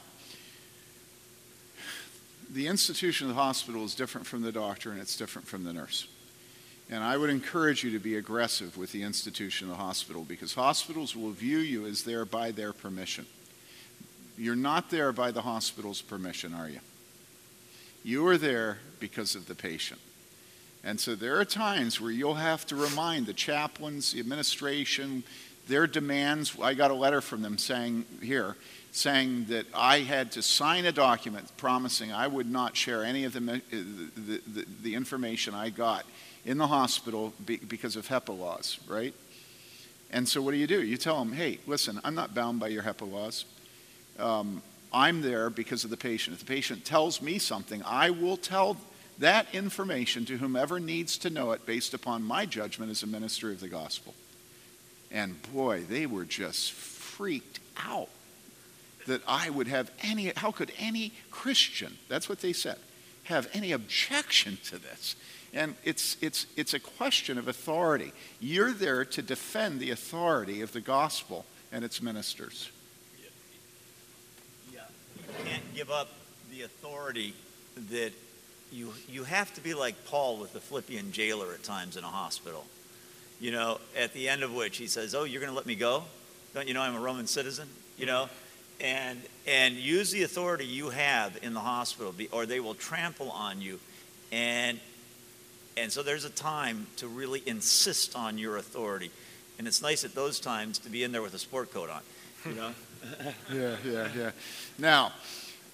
[2.54, 5.72] the institution of the hospital is different from the doctor and it's different from the
[5.72, 6.06] nurse.
[6.88, 10.54] And I would encourage you to be aggressive with the institution of the hospital because
[10.54, 13.26] hospitals will view you as there by their permission.
[14.38, 16.80] You're not there by the hospital's permission, are you?
[18.04, 20.00] You are there because of the patient.
[20.84, 25.24] And so there are times where you'll have to remind the chaplains, the administration,
[25.66, 26.56] their demands.
[26.60, 28.56] I got a letter from them saying, here,
[28.94, 33.32] saying that I had to sign a document promising I would not share any of
[33.32, 36.06] the, the, the, the information I got
[36.44, 39.12] in the hospital because of HIPAA laws, right?
[40.12, 40.80] And so what do you do?
[40.80, 43.44] You tell them, hey, listen, I'm not bound by your HIPAA laws.
[44.16, 46.34] Um, I'm there because of the patient.
[46.34, 48.76] If the patient tells me something, I will tell
[49.18, 53.50] that information to whomever needs to know it based upon my judgment as a minister
[53.50, 54.14] of the gospel.
[55.10, 58.08] And boy, they were just freaked out
[59.06, 62.78] that I would have any, how could any Christian, that's what they said,
[63.24, 65.16] have any objection to this?
[65.52, 68.12] And it's, it's, it's a question of authority.
[68.40, 72.70] You're there to defend the authority of the gospel and its ministers.
[74.72, 74.80] Yeah.
[75.16, 76.08] You can't give up
[76.50, 77.34] the authority
[77.90, 78.12] that
[78.72, 82.08] you, you have to be like Paul with the Philippian jailer at times in a
[82.08, 82.64] hospital.
[83.40, 85.76] You know, at the end of which he says, Oh, you're going to let me
[85.76, 86.04] go?
[86.54, 87.68] Don't you know I'm a Roman citizen?
[87.96, 88.28] You know?
[88.80, 93.60] And and use the authority you have in the hospital or they will trample on
[93.60, 93.78] you.
[94.32, 94.80] And
[95.76, 99.10] and so there's a time to really insist on your authority.
[99.58, 102.00] And it's nice at those times to be in there with a sport coat on
[102.46, 102.70] you know?
[103.52, 104.30] Yeah yeah yeah.
[104.78, 105.12] Now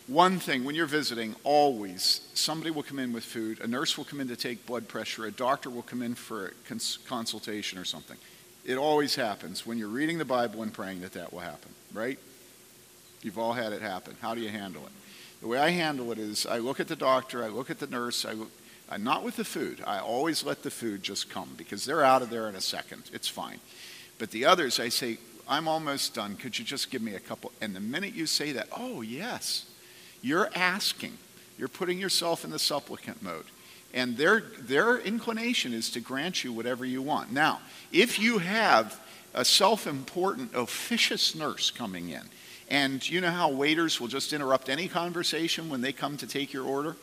[0.09, 4.05] one thing when you're visiting always somebody will come in with food a nurse will
[4.05, 7.79] come in to take blood pressure a doctor will come in for a cons- consultation
[7.79, 8.17] or something.
[8.65, 9.65] It always happens.
[9.65, 12.19] When you're reading the bible and praying that that will happen right
[13.23, 14.17] You've all had it happen.
[14.21, 14.93] How do you handle it?
[15.41, 17.87] The way I handle it is I look at the doctor, I look at the
[17.87, 18.51] nurse, I look,
[18.91, 19.83] I'm not with the food.
[19.87, 23.05] I always let the food just come because they're out of there in a second.
[23.13, 23.61] It's fine.
[24.19, 26.37] But the others, I say, I'm almost done.
[26.37, 27.53] Could you just give me a couple?
[27.61, 29.67] And the minute you say that, oh, yes,
[30.23, 31.17] you're asking.
[31.57, 33.45] You're putting yourself in the supplicant mode.
[33.95, 37.33] And their, their inclination is to grant you whatever you want.
[37.33, 37.61] Now,
[37.93, 39.01] if you have
[39.35, 42.23] a self important, officious nurse coming in,
[42.71, 46.53] and you know how waiters will just interrupt any conversation when they come to take
[46.53, 46.97] your order?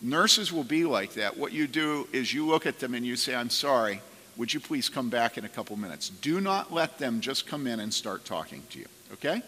[0.00, 1.36] Nurses will be like that.
[1.36, 4.00] What you do is you look at them and you say, I'm sorry,
[4.36, 6.08] would you please come back in a couple minutes?
[6.08, 9.42] Do not let them just come in and start talking to you, okay?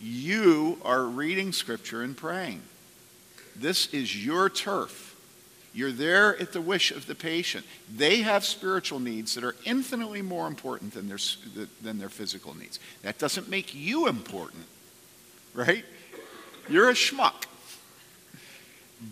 [0.00, 2.62] You are reading scripture and praying.
[3.56, 5.07] This is your turf.
[5.74, 7.64] You're there at the wish of the patient.
[7.94, 11.18] They have spiritual needs that are infinitely more important than their,
[11.82, 12.80] than their physical needs.
[13.02, 14.64] That doesn't make you important,
[15.54, 15.84] right?
[16.68, 17.44] You're a schmuck.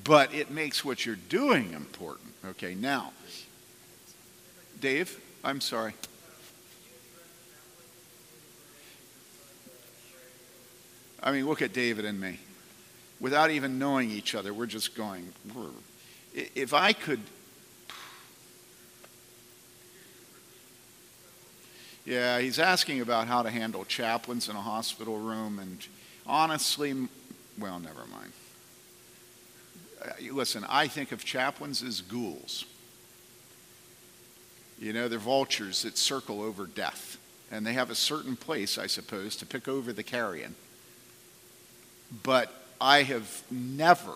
[0.02, 2.32] But it makes what you're doing important.
[2.44, 3.12] Okay, now,
[4.80, 5.94] Dave, I'm sorry.
[11.22, 12.38] I mean, look at David and me.
[13.20, 15.32] Without even knowing each other, we're just going,
[16.36, 17.20] if I could.
[22.04, 25.84] Yeah, he's asking about how to handle chaplains in a hospital room, and
[26.24, 26.94] honestly,
[27.58, 28.32] well, never mind.
[30.04, 32.64] Uh, listen, I think of chaplains as ghouls.
[34.78, 37.18] You know, they're vultures that circle over death,
[37.50, 40.54] and they have a certain place, I suppose, to pick over the carrion.
[42.22, 44.12] But I have never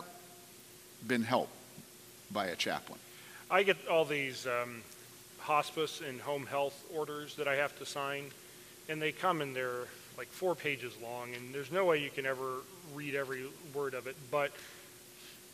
[1.04, 1.59] been helped
[2.32, 2.98] by a chaplain.
[3.50, 4.82] I get all these um,
[5.38, 8.26] hospice and home health orders that I have to sign,
[8.88, 12.26] and they come in they're like four pages long, and there's no way you can
[12.26, 12.58] ever
[12.94, 14.16] read every word of it.
[14.30, 14.52] But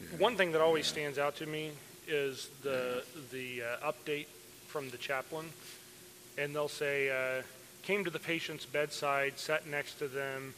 [0.00, 0.18] yeah.
[0.18, 0.92] one thing that always yeah.
[0.92, 1.70] stands out to me
[2.08, 4.26] is the the uh, update
[4.66, 5.46] from the chaplain,
[6.36, 7.42] and they'll say, uh,
[7.82, 10.54] "Came to the patient's bedside, sat next to them,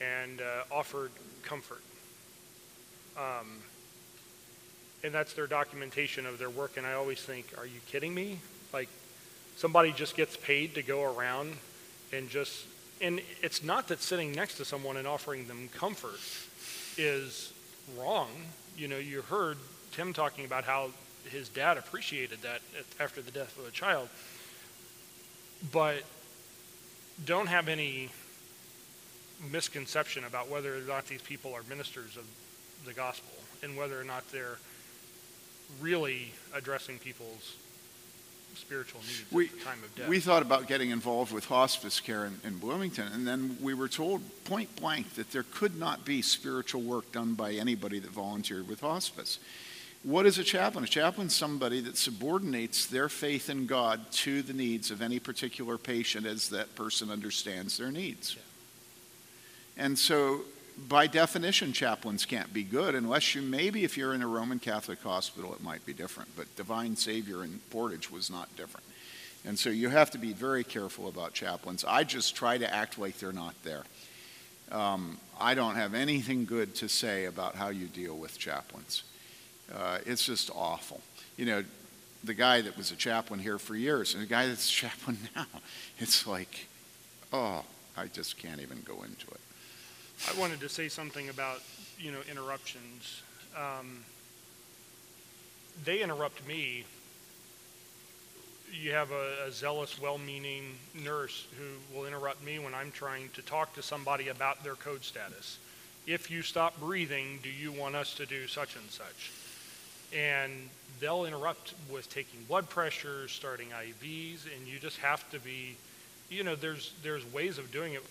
[0.00, 1.10] and uh, offered
[1.42, 1.82] comfort."
[3.16, 3.62] Um,
[5.02, 6.76] and that's their documentation of their work.
[6.76, 8.38] And I always think, are you kidding me?
[8.72, 8.88] Like,
[9.56, 11.54] somebody just gets paid to go around
[12.12, 12.66] and just,
[13.00, 16.20] and it's not that sitting next to someone and offering them comfort
[16.98, 17.52] is
[17.98, 18.28] wrong.
[18.76, 19.58] You know, you heard
[19.92, 20.90] Tim talking about how
[21.30, 22.60] his dad appreciated that
[22.98, 24.08] after the death of a child.
[25.72, 26.02] But
[27.24, 28.08] don't have any
[29.50, 32.24] misconception about whether or not these people are ministers of
[32.84, 33.32] the gospel
[33.62, 34.58] and whether or not they're
[35.80, 37.54] really addressing people's
[38.54, 40.08] spiritual needs we, at the time of death.
[40.08, 43.88] We thought about getting involved with hospice care in, in, Bloomington, and then we were
[43.88, 48.68] told point blank that there could not be spiritual work done by anybody that volunteered
[48.68, 49.38] with hospice.
[50.02, 50.84] What is a chaplain?
[50.84, 55.18] A chaplain is somebody that subordinates their faith in God to the needs of any
[55.18, 58.34] particular patient as that person understands their needs.
[58.34, 59.84] Yeah.
[59.84, 60.40] And so
[60.88, 65.02] by definition, chaplains can't be good unless you, maybe if you're in a Roman Catholic
[65.02, 66.30] hospital, it might be different.
[66.36, 68.86] But Divine Savior in Portage was not different.
[69.44, 71.84] And so you have to be very careful about chaplains.
[71.86, 73.84] I just try to act like they're not there.
[74.70, 79.02] Um, I don't have anything good to say about how you deal with chaplains.
[79.74, 81.00] Uh, it's just awful.
[81.36, 81.64] You know,
[82.22, 85.18] the guy that was a chaplain here for years and the guy that's a chaplain
[85.36, 85.46] now,
[85.98, 86.66] it's like,
[87.32, 87.64] oh,
[87.96, 89.40] I just can't even go into it.
[90.28, 91.60] I wanted to say something about,
[91.98, 93.22] you know, interruptions.
[93.56, 94.04] Um,
[95.84, 96.84] they interrupt me.
[98.72, 103.30] You have a, a zealous, well meaning nurse who will interrupt me when I'm trying
[103.30, 105.58] to talk to somebody about their code status.
[106.06, 109.32] If you stop breathing, do you want us to do such and such?
[110.16, 110.68] And
[111.00, 115.76] they'll interrupt with taking blood pressures, starting IVs, and you just have to be,
[116.28, 118.02] you know, there's, there's ways of doing it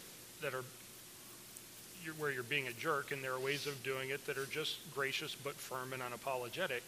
[0.41, 0.63] that you're,
[2.17, 4.77] where you're being a jerk, and there are ways of doing it that are just
[4.93, 6.81] gracious but firm and unapologetic.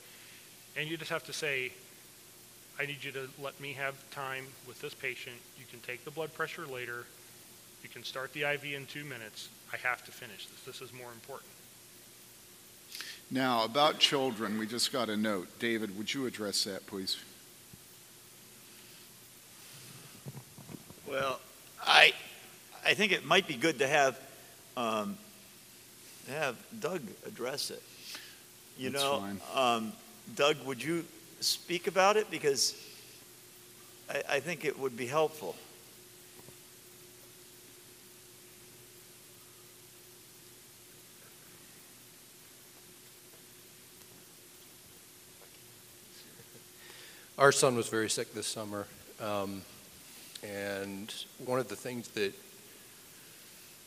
[0.78, 1.72] And you just have to say,
[2.80, 5.36] I need you to let me have time with this patient.
[5.58, 7.06] You can take the blood pressure later.
[7.84, 9.50] You can start the IV in two minutes.
[9.74, 10.62] I have to finish this.
[10.62, 11.50] This is more important.
[13.30, 15.48] Now, about children, we just got a note.
[15.60, 17.18] David, would you address that, please?
[21.08, 21.40] Well,
[21.86, 22.14] I,
[22.86, 24.20] I think it might be good to have
[24.82, 25.18] um,
[26.30, 27.84] have Doug address it.
[28.78, 29.24] You That's know,
[29.56, 29.94] um,
[30.36, 31.06] Doug, would you
[31.40, 32.76] speak about it because
[34.10, 35.56] I, I think it would be helpful.
[47.38, 48.86] Our son was very sick this summer,
[49.20, 49.64] um,
[50.44, 51.12] and
[51.44, 52.36] one of the things that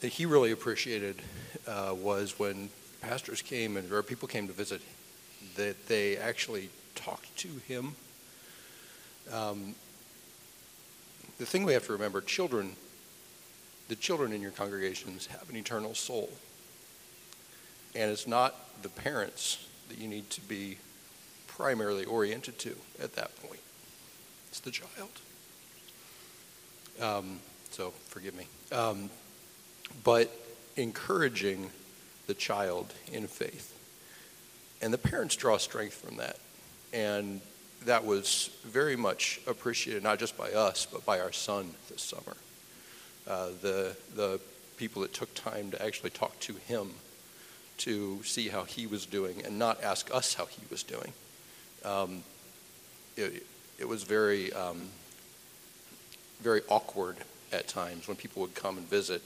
[0.01, 1.23] that he really appreciated
[1.67, 2.69] uh, was when
[3.01, 4.81] pastors came and or people came to visit,
[5.57, 7.95] that they actually talked to him.
[9.33, 9.75] Um,
[11.39, 12.77] the thing we have to remember, children,
[13.89, 16.31] the children in your congregations have an eternal soul.
[17.95, 20.79] And it's not the parents that you need to be
[21.47, 23.61] primarily oriented to at that point.
[24.49, 25.11] It's the child.
[27.01, 27.41] Um,
[27.71, 28.47] so forgive me.
[28.73, 29.11] Um,
[30.03, 30.31] but
[30.77, 31.71] encouraging
[32.27, 33.71] the child in faith.
[34.83, 36.37] And the parents draw strength from that.
[36.93, 37.41] And
[37.87, 42.37] that was very much appreciated, not just by us, but by our son this summer.
[43.27, 44.41] Uh, the, the
[44.77, 46.91] people that took time to actually talk to him
[47.77, 51.13] to see how he was doing and not ask us how he was doing.
[51.85, 52.23] Um,
[53.17, 53.45] it,
[53.79, 54.83] it was very, um,
[56.41, 57.17] very awkward
[57.53, 59.23] at times when people would come and visit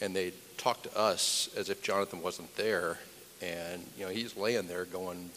[0.00, 2.98] and they'd talk to us as if Jonathan wasn't there.
[3.42, 5.30] And, you know, he's laying there going,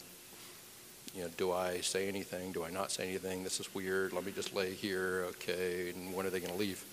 [1.14, 2.52] you know, do I say anything?
[2.52, 3.44] Do I not say anything?
[3.44, 4.12] This is weird.
[4.12, 5.26] Let me just lay here.
[5.30, 5.90] Okay.
[5.90, 6.84] And when are they going to leave?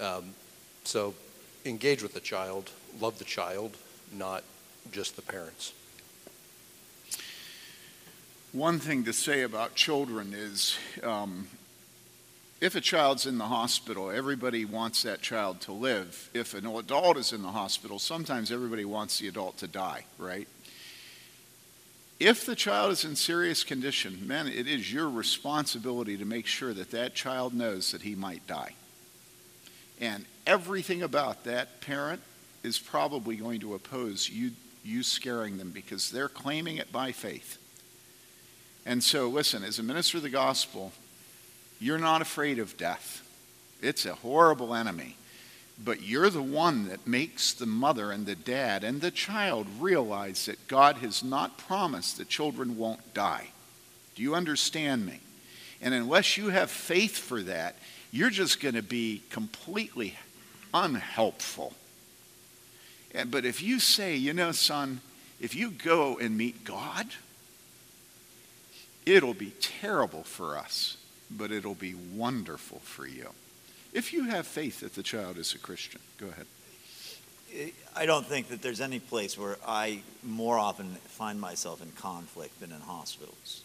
[0.00, 0.30] Um,
[0.84, 1.14] so
[1.64, 2.70] engage with the child,
[3.00, 3.76] love the child,
[4.12, 4.42] not
[4.92, 5.72] just the parents.
[8.52, 11.46] One thing to say about children is um,
[12.60, 16.28] if a child's in the hospital, everybody wants that child to live.
[16.34, 20.46] If an adult is in the hospital, sometimes everybody wants the adult to die, right?
[22.18, 26.74] If the child is in serious condition, man, it is your responsibility to make sure
[26.74, 28.74] that that child knows that he might die.
[29.98, 32.20] And everything about that parent
[32.62, 34.50] is probably going to oppose you,
[34.84, 37.56] you scaring them because they're claiming it by faith.
[38.84, 40.92] And so, listen, as a minister of the gospel,
[41.80, 43.26] you're not afraid of death.
[43.80, 45.16] It's a horrible enemy.
[45.82, 50.44] But you're the one that makes the mother and the dad and the child realize
[50.44, 53.48] that God has not promised that children won't die.
[54.14, 55.20] Do you understand me?
[55.80, 57.76] And unless you have faith for that,
[58.12, 60.18] you're just going to be completely
[60.74, 61.72] unhelpful.
[63.30, 65.00] But if you say, you know, son,
[65.40, 67.06] if you go and meet God,
[69.06, 70.98] it'll be terrible for us
[71.30, 73.30] but it'll be wonderful for you.
[73.92, 76.46] If you have faith that the child is a Christian, go ahead.
[77.96, 82.60] I don't think that there's any place where I more often find myself in conflict
[82.60, 83.64] than in hospitals.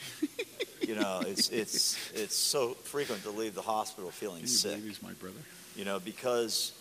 [0.80, 4.80] you know, it's it's it's so frequent to leave the hospital feeling Can you sick.
[4.82, 5.40] He's my brother.
[5.74, 6.72] You know, because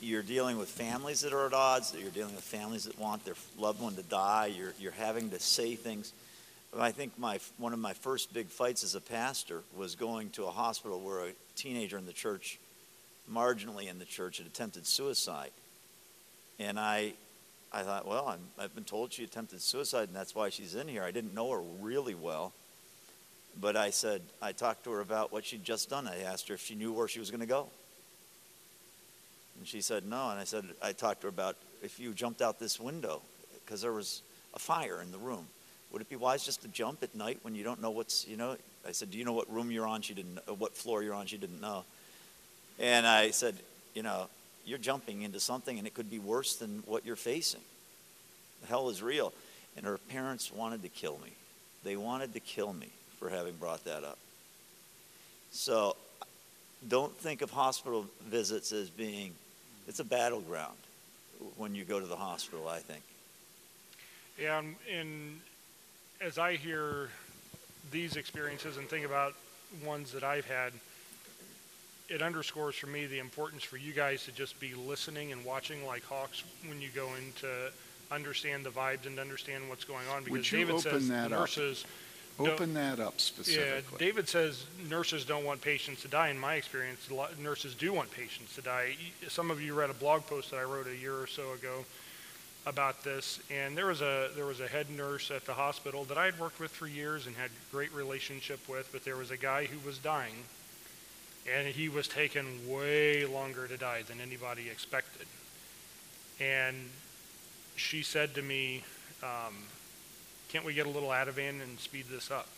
[0.00, 1.92] you're dealing with families that are at odds.
[1.92, 4.52] That you're dealing with families that want their loved one to die.
[4.54, 6.12] You're you're having to say things
[6.82, 10.44] I think my, one of my first big fights as a pastor was going to
[10.44, 12.58] a hospital where a teenager in the church,
[13.32, 15.50] marginally in the church, had attempted suicide.
[16.58, 17.12] And I,
[17.72, 20.88] I thought, well, I'm, I've been told she attempted suicide, and that's why she's in
[20.88, 21.02] here.
[21.02, 22.52] I didn't know her really well.
[23.60, 26.08] But I said, I talked to her about what she'd just done.
[26.08, 27.68] I asked her if she knew where she was going to go.
[29.58, 30.30] And she said, no.
[30.30, 33.22] And I said, I talked to her about if you jumped out this window,
[33.64, 34.22] because there was
[34.54, 35.46] a fire in the room.
[35.92, 38.36] Would it be wise just to jump at night when you don't know what's, you
[38.36, 38.56] know?
[38.86, 40.02] I said, Do you know what room you're on?
[40.02, 41.26] She didn't, what floor you're on?
[41.26, 41.84] She didn't know.
[42.78, 43.54] And I said,
[43.94, 44.28] You know,
[44.64, 47.60] you're jumping into something and it could be worse than what you're facing.
[48.62, 49.32] The hell is real.
[49.76, 51.32] And her parents wanted to kill me.
[51.84, 54.18] They wanted to kill me for having brought that up.
[55.50, 55.96] So
[56.88, 59.32] don't think of hospital visits as being,
[59.86, 60.76] it's a battleground
[61.56, 63.02] when you go to the hospital, I think.
[64.40, 64.62] Yeah,
[64.92, 65.40] and
[66.24, 67.10] as I hear
[67.90, 69.34] these experiences and think about
[69.84, 70.72] ones that I've had,
[72.08, 75.86] it underscores for me the importance for you guys to just be listening and watching
[75.86, 77.70] like hawks when you go in to
[78.10, 80.24] understand the vibes and understand what's going on.
[80.24, 81.84] Because David open says nurses.
[82.36, 83.84] Open that up specifically.
[83.92, 86.30] Yeah, David says nurses don't want patients to die.
[86.30, 87.08] In my experience,
[87.40, 88.96] nurses do want patients to die.
[89.28, 91.84] Some of you read a blog post that I wrote a year or so ago
[92.66, 96.16] about this, and there was a there was a head nurse at the hospital that
[96.16, 99.36] I had worked with for years and had great relationship with, but there was a
[99.36, 100.34] guy who was dying,
[101.52, 105.26] and he was taking way longer to die than anybody expected.
[106.40, 106.88] And
[107.76, 108.82] she said to me,
[109.22, 109.54] um,
[110.48, 112.48] "Can't we get a little Ativan and speed this up?"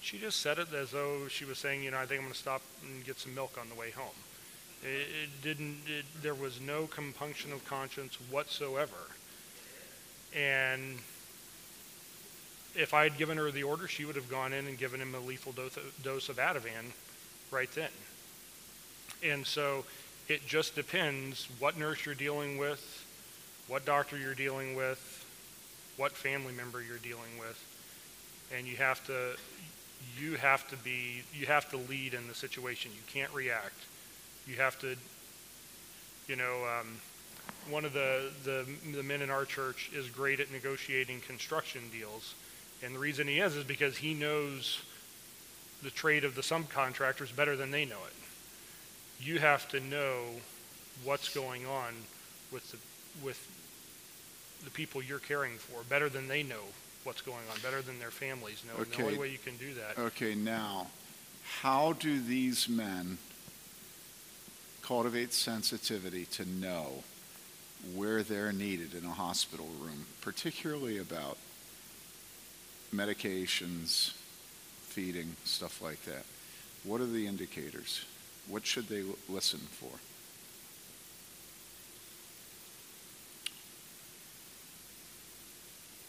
[0.00, 2.32] She just said it as though she was saying, "You know, I think I'm going
[2.32, 4.16] to stop and get some milk on the way home."
[4.84, 5.78] It, it didn't.
[5.86, 8.92] It, there was no compunction of conscience whatsoever.
[10.36, 10.98] And
[12.76, 15.14] if I had given her the order, she would have gone in and given him
[15.14, 16.92] a lethal dose dose of Ativan
[17.50, 17.90] right then.
[19.22, 19.84] And so
[20.28, 23.06] it just depends what nurse you're dealing with,
[23.68, 25.24] what doctor you're dealing with,
[25.96, 27.62] what family member you're dealing with,
[28.56, 29.36] and you have to
[30.18, 32.90] you have to be you have to lead in the situation.
[32.94, 33.78] You can't react.
[34.46, 34.96] You have to
[36.28, 36.96] you know um,
[37.70, 42.34] one of the, the the men in our church is great at negotiating construction deals,
[42.82, 44.82] and the reason he is is because he knows
[45.82, 48.14] the trade of the subcontractors better than they know it.
[49.20, 50.24] You have to know
[51.04, 51.94] what's going on
[52.52, 52.78] with the
[53.24, 53.48] with
[54.64, 56.62] the people you're caring for better than they know
[57.04, 58.82] what's going on, better than their families know.
[58.82, 60.88] And the only way you can do that Okay, now,
[61.60, 63.18] how do these men
[64.86, 67.02] cultivate sensitivity to know
[67.94, 71.38] where they're needed in a hospital room, particularly about
[72.94, 74.12] medications,
[74.82, 76.24] feeding, stuff like that?
[76.84, 78.04] What are the indicators?
[78.46, 79.90] What should they l- listen for?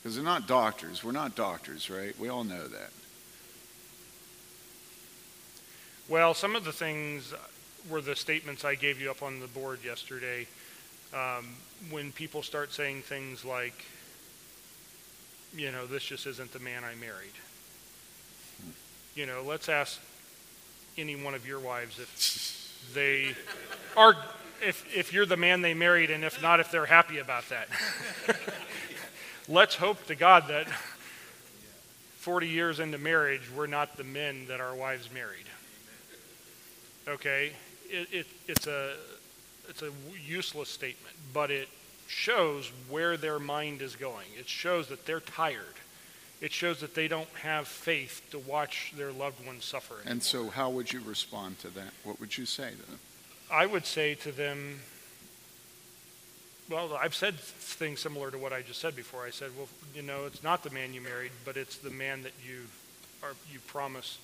[0.02, 1.04] Because they're not doctors.
[1.04, 2.18] We're not doctors, right?
[2.20, 2.92] We all know that.
[6.08, 7.34] Well, some of the things
[7.90, 10.48] were the statements I gave you up on the board yesterday.
[11.14, 11.56] Um,
[11.90, 13.86] when people start saying things like,
[15.56, 17.32] you know, this just isn't the man I married.
[19.16, 20.00] You know, let's ask
[20.98, 23.36] any one of your wives if they
[23.96, 24.16] are,
[24.66, 27.68] if, if you're the man they married, and if not, if they're happy about that.
[29.48, 30.68] let's hope to God that
[32.18, 35.46] 40 years into marriage, we're not the men that our wives married
[37.08, 37.52] okay
[37.90, 38.94] it, it, it's a
[39.68, 39.92] it's a
[40.26, 41.68] useless statement but it
[42.08, 45.76] shows where their mind is going it shows that they're tired
[46.42, 50.12] it shows that they don't have faith to watch their loved ones suffer anymore.
[50.12, 51.92] And so, how would you respond to that?
[52.04, 53.00] What would you say to them?
[53.52, 54.80] I would say to them,
[56.70, 59.24] well, I've said things similar to what I just said before.
[59.24, 62.24] I said, well, you know, it's not the man you married, but it's the man
[62.24, 62.62] that you
[63.24, 64.20] are you promised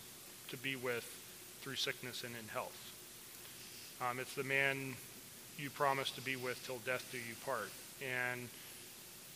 [0.50, 1.06] to be with
[1.62, 2.94] through sickness and in health.
[4.10, 4.96] Um, it's the man
[5.58, 7.70] you promised to be with till death do you part,
[8.02, 8.50] and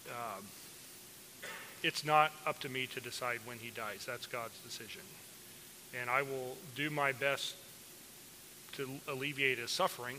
[0.09, 0.43] um,
[1.83, 4.05] it's not up to me to decide when he dies.
[4.07, 5.01] That's God's decision,
[5.99, 7.55] and I will do my best
[8.73, 10.17] to alleviate his suffering.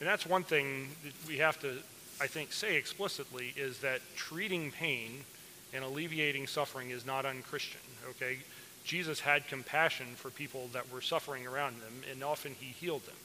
[0.00, 1.78] And that's one thing that we have to,
[2.20, 5.24] I think, say explicitly is that treating pain
[5.72, 8.38] and alleviating suffering is not unchristian, okay?
[8.84, 13.16] Jesus had compassion for people that were suffering around him, and often he healed them.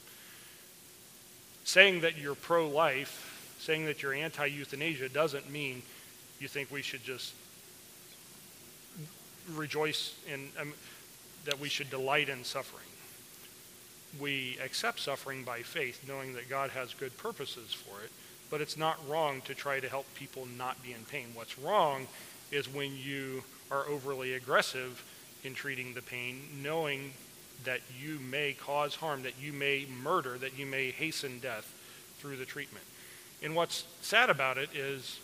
[1.68, 5.82] Saying that you're pro life, saying that you're anti euthanasia, doesn't mean
[6.40, 7.34] you think we should just
[9.54, 10.72] rejoice in, um,
[11.44, 12.88] that we should delight in suffering
[14.20, 18.10] we accept suffering by faith, knowing that God has good purposes for it,
[18.50, 21.28] but it's not wrong to try to help people not be in pain.
[21.34, 22.06] What's wrong
[22.50, 25.04] is when you are overly aggressive
[25.44, 27.12] in treating the pain, knowing
[27.64, 31.72] that you may cause harm, that you may murder, that you may hasten death
[32.18, 32.84] through the treatment.
[33.42, 35.20] And what's sad about it is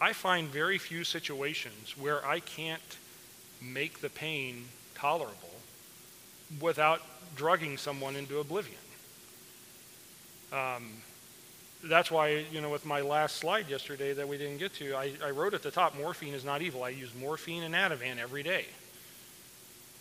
[0.00, 2.96] I find very few situations where I can't
[3.62, 5.54] make the pain tolerable
[6.60, 7.02] without
[7.34, 8.78] drugging someone into oblivion.
[10.52, 10.90] Um,
[11.84, 15.12] that's why, you know, with my last slide yesterday that we didn't get to, I,
[15.24, 16.82] I wrote at the top, morphine is not evil.
[16.82, 18.66] I use morphine and Ativan every day.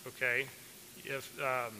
[0.07, 0.45] Okay?
[1.07, 1.73] If um,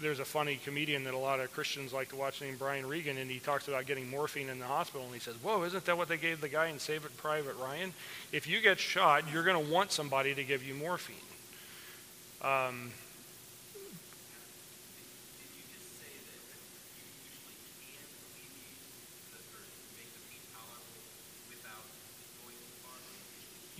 [0.00, 3.18] there's a funny comedian that a lot of Christians like to watch named Brian Regan,
[3.18, 5.96] and he talks about getting morphine in the hospital, and he says, Whoa, isn't that
[5.96, 7.92] what they gave the guy in Saving Private Ryan?
[8.32, 11.16] If you get shot, you're going to want somebody to give you morphine.
[12.42, 12.92] Um,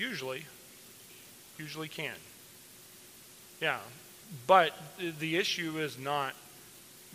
[0.00, 0.46] Usually,
[1.58, 2.14] usually can.
[3.60, 3.78] Yeah,
[4.46, 6.34] but the- issue is not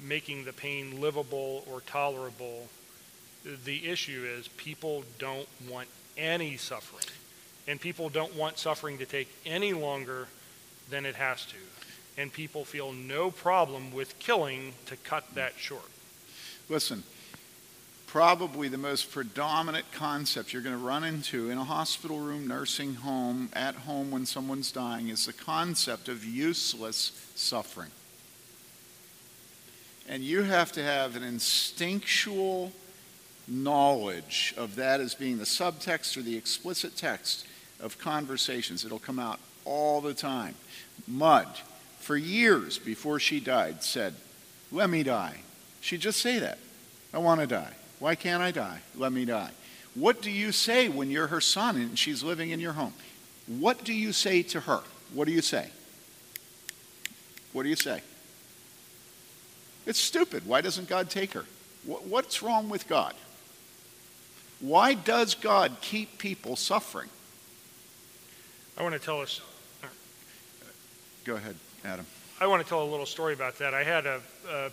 [0.01, 2.69] making the pain livable or tolerable.
[3.43, 5.87] The issue is people don't want
[6.17, 7.05] any suffering,
[7.67, 10.27] and people don't want suffering to take any longer
[10.89, 11.57] than it has to,
[12.17, 15.89] and people feel no problem with killing to cut that short.
[16.69, 17.03] Listen,
[18.15, 22.93] probably the most predominant concept you're going to run into in a hospital room, nursing
[22.93, 27.89] home, at home when someone's dying is the concept of useless suffering.
[30.07, 32.71] And you have to have an instinctual
[33.49, 37.45] knowledge of that as being the subtext or the explicit text
[37.81, 38.85] of conversations.
[38.85, 40.55] It'll come out all the time.
[41.05, 41.49] Mud,
[41.99, 44.13] for years before she died, said,
[44.71, 45.41] Let me die.
[45.81, 46.59] She'd just say that.
[47.13, 47.73] I want to die.
[48.05, 48.81] Why can't I die?
[48.95, 49.49] Let me die.
[49.95, 52.93] What do you say when you're her son and she's living in your home?
[53.47, 54.81] What do you say to her?
[55.11, 55.71] What do you say?
[57.51, 58.03] What do you say?
[59.87, 60.45] It's stupid.
[60.45, 61.45] Why doesn't God take her?
[61.83, 63.15] What's wrong with God?
[64.59, 67.09] Why does God keep people suffering?
[68.77, 69.41] I want to tell us.
[71.23, 72.05] Go ahead, Adam.
[72.39, 73.73] I want to tell a little story about that.
[73.73, 74.69] I had a, uh,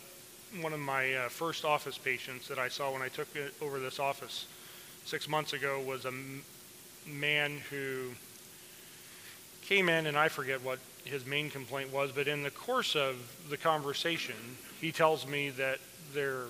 [0.61, 3.29] one of my uh, first office patients that I saw when I took
[3.61, 4.47] over this office
[5.05, 6.45] six months ago was a m-
[7.07, 8.11] man who
[9.63, 13.17] came in, and I forget what his main complaint was, but in the course of
[13.49, 14.35] the conversation,
[14.81, 15.79] he tells me that
[16.13, 16.45] there,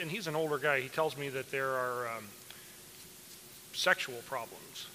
[0.00, 2.24] and he's an older guy, he tells me that there are um,
[3.72, 4.86] sexual problems.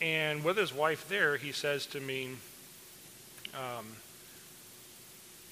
[0.00, 2.30] And with his wife there, he says to me,
[3.54, 3.86] um,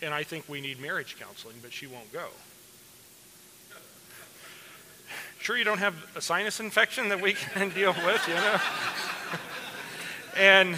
[0.03, 2.29] and I think we need marriage counseling, but she won't go.
[5.41, 8.61] Sure, you don't have a sinus infection that we can deal with, you know?
[10.37, 10.77] and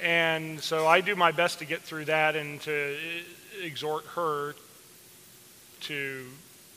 [0.00, 2.96] and so I do my best to get through that and to
[3.62, 4.54] exhort her
[5.82, 6.26] to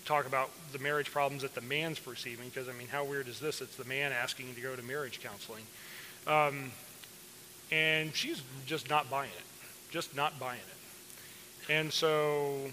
[0.05, 2.49] talk about the marriage problems that the man's perceiving.
[2.49, 3.61] Because I mean, how weird is this?
[3.61, 5.63] It's the man asking to go to marriage counseling,
[6.27, 6.71] um,
[7.71, 10.72] and she's just not buying it, just not buying it.
[11.69, 12.71] And so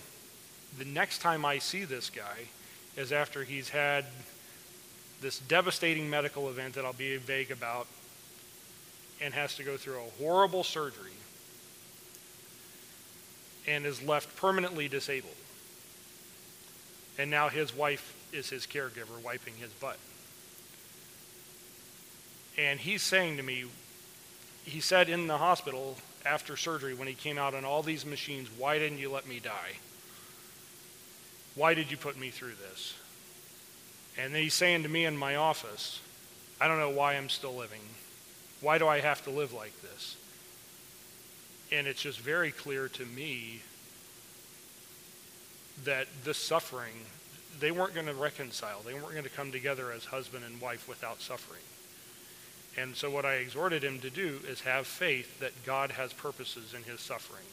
[0.78, 2.48] the next time I see this guy
[2.96, 4.04] is after he's had
[5.20, 7.86] this devastating medical event that I'll be vague about
[9.20, 11.12] and has to go through a horrible surgery
[13.68, 15.34] and is left permanently disabled.
[17.18, 19.98] And now his wife is his caregiver, wiping his butt.
[22.56, 23.64] And he's saying to me,
[24.64, 28.48] he said in the hospital after surgery when he came out on all these machines,
[28.56, 29.78] Why didn't you let me die?
[31.54, 32.94] Why did you put me through this?
[34.18, 36.00] And then he's saying to me in my office,
[36.60, 37.80] I don't know why I'm still living.
[38.60, 40.16] Why do I have to live like this?
[41.72, 43.62] And it's just very clear to me
[45.84, 46.92] that this suffering,
[47.58, 48.80] they weren't going to reconcile.
[48.84, 51.62] They weren't going to come together as husband and wife without suffering.
[52.78, 56.72] And so, what I exhorted him to do is have faith that God has purposes
[56.74, 57.44] in his suffering,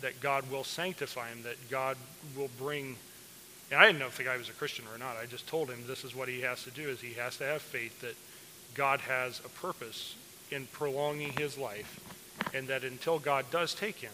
[0.00, 1.96] that God will sanctify him, that God
[2.36, 2.96] will bring.
[3.70, 5.16] And I didn't know if the guy was a Christian or not.
[5.16, 7.44] I just told him this is what he has to do: is he has to
[7.44, 8.14] have faith that
[8.74, 10.14] God has a purpose
[10.50, 12.00] in prolonging his life,
[12.54, 14.12] and that until God does take him,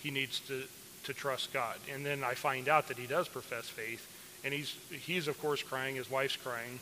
[0.00, 0.62] he needs to,
[1.04, 1.76] to trust God.
[1.92, 4.06] And then I find out that he does profess faith,
[4.44, 6.78] and he's, he's of course crying, his wife's crying,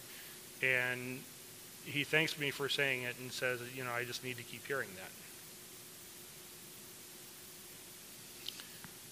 [0.62, 1.20] and
[1.86, 4.66] he thanks me for saying it and says, you know, I just need to keep
[4.66, 5.10] hearing that.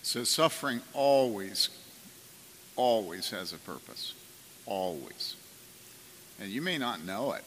[0.03, 1.71] So suffering always,
[2.77, 4.13] always has a purpose.
[4.67, 5.37] Always.
[6.41, 7.45] And you may not know it.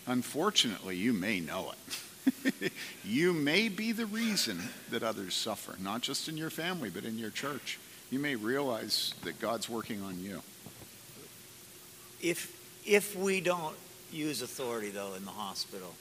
[0.06, 2.72] Unfortunately, you may know it.
[3.04, 7.18] you may be the reason that others suffer, not just in your family, but in
[7.18, 7.78] your church.
[8.10, 10.42] You may realize that God's working on you.
[12.20, 12.55] If,
[12.86, 13.76] if we don't
[14.12, 15.94] use authority, though, in the hospital,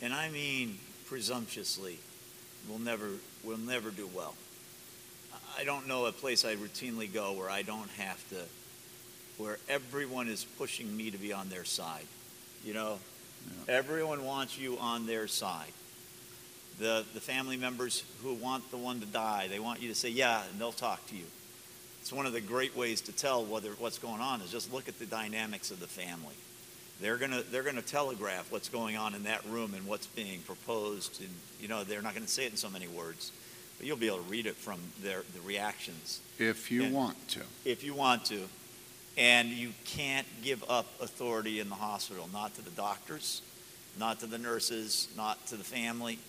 [0.00, 1.98] and I mean presumptuously,
[2.68, 3.10] we'll never,
[3.44, 4.34] we'll never do well.
[5.58, 8.36] I don't know a place I routinely go where I don't have to
[9.38, 12.06] where everyone is pushing me to be on their side.
[12.64, 12.98] You know,
[13.46, 13.74] yeah.
[13.74, 15.72] everyone wants you on their side.
[16.78, 20.10] The, the family members who want the one to die, they want you to say,
[20.10, 21.24] yeah, and they'll talk to you.
[22.06, 24.86] It's one of the great ways to tell whether what's going on is just look
[24.86, 26.36] at the dynamics of the family.
[27.00, 31.20] They're gonna they're gonna telegraph what's going on in that room and what's being proposed,
[31.20, 31.30] and
[31.60, 33.32] you know they're not going to say it in so many words,
[33.76, 36.20] but you'll be able to read it from their the reactions.
[36.38, 37.40] If you and want to.
[37.64, 38.38] If you want to,
[39.18, 43.42] and you can't give up authority in the hospital, not to the doctors,
[43.98, 46.20] not to the nurses, not to the family.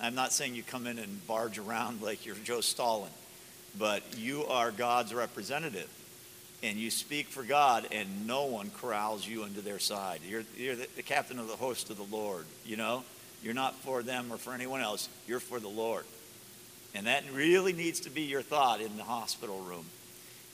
[0.00, 3.10] I'm not saying you come in and barge around like you're Joe Stalin,
[3.78, 5.88] but you are God's representative.
[6.62, 10.20] And you speak for God, and no one corrals you into their side.
[10.28, 13.04] You're, you're the, the captain of the host of the Lord, you know?
[13.42, 16.04] You're not for them or for anyone else, you're for the Lord.
[16.94, 19.84] And that really needs to be your thought in the hospital room.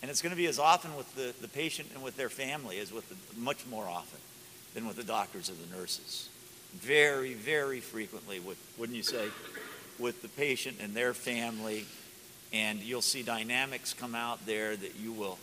[0.03, 2.79] And it's going to be as often with the, the patient and with their family
[2.79, 4.21] as with the, much more often
[4.75, 6.29] than with the doctors or the nurses.
[6.75, 9.29] Very, very frequently, with, wouldn't you say,
[9.99, 11.87] with the patient and their family.
[12.55, 15.39] And you'll see dynamics come out there that you will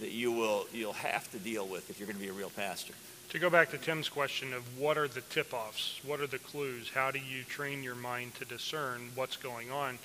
[0.00, 2.50] that you will you'll have to deal with if you're going to be a real
[2.50, 2.92] pastor.
[3.30, 6.90] To go back to Tim's question of what are the tip-offs, what are the clues,
[6.94, 9.98] how do you train your mind to discern what's going on?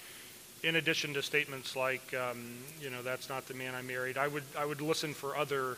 [0.64, 4.28] in addition to statements like, um, you know, that's not the man I married, I
[4.28, 5.78] would, I would listen for other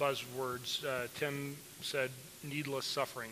[0.00, 0.84] buzzwords.
[0.84, 2.10] Uh, Tim said
[2.42, 3.30] needless suffering.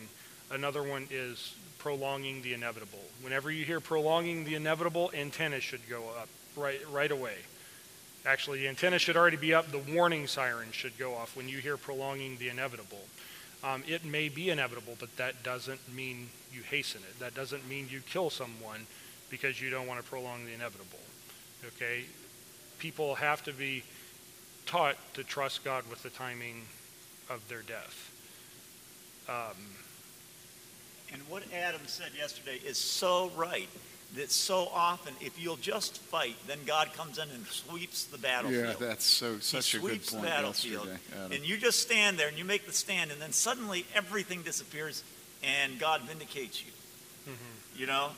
[0.50, 3.00] Another one is prolonging the inevitable.
[3.22, 7.34] Whenever you hear prolonging the inevitable, antennas should go up right, right away.
[8.24, 9.72] Actually, the antenna should already be up.
[9.72, 13.00] The warning siren should go off when you hear prolonging the inevitable.
[13.64, 17.18] Um, it may be inevitable, but that doesn't mean you hasten it.
[17.18, 18.86] That doesn't mean you kill someone
[19.28, 21.00] because you don't want to prolong the inevitable.
[21.66, 22.04] Okay?
[22.78, 23.82] People have to be
[24.66, 26.62] taught to trust God with the timing
[27.28, 28.10] of their death.
[29.28, 29.56] Um,
[31.12, 33.68] And what Adam said yesterday is so right.
[34.14, 38.76] That so often, if you'll just fight, then God comes in and sweeps the battlefield.
[38.78, 41.36] Yeah, that's so such he a good sweeps the battlefield, yesterday.
[41.36, 45.02] And you just stand there and you make the stand, and then suddenly everything disappears,
[45.42, 46.72] and God vindicates you.
[47.32, 47.80] Mm-hmm.
[47.80, 48.10] You know,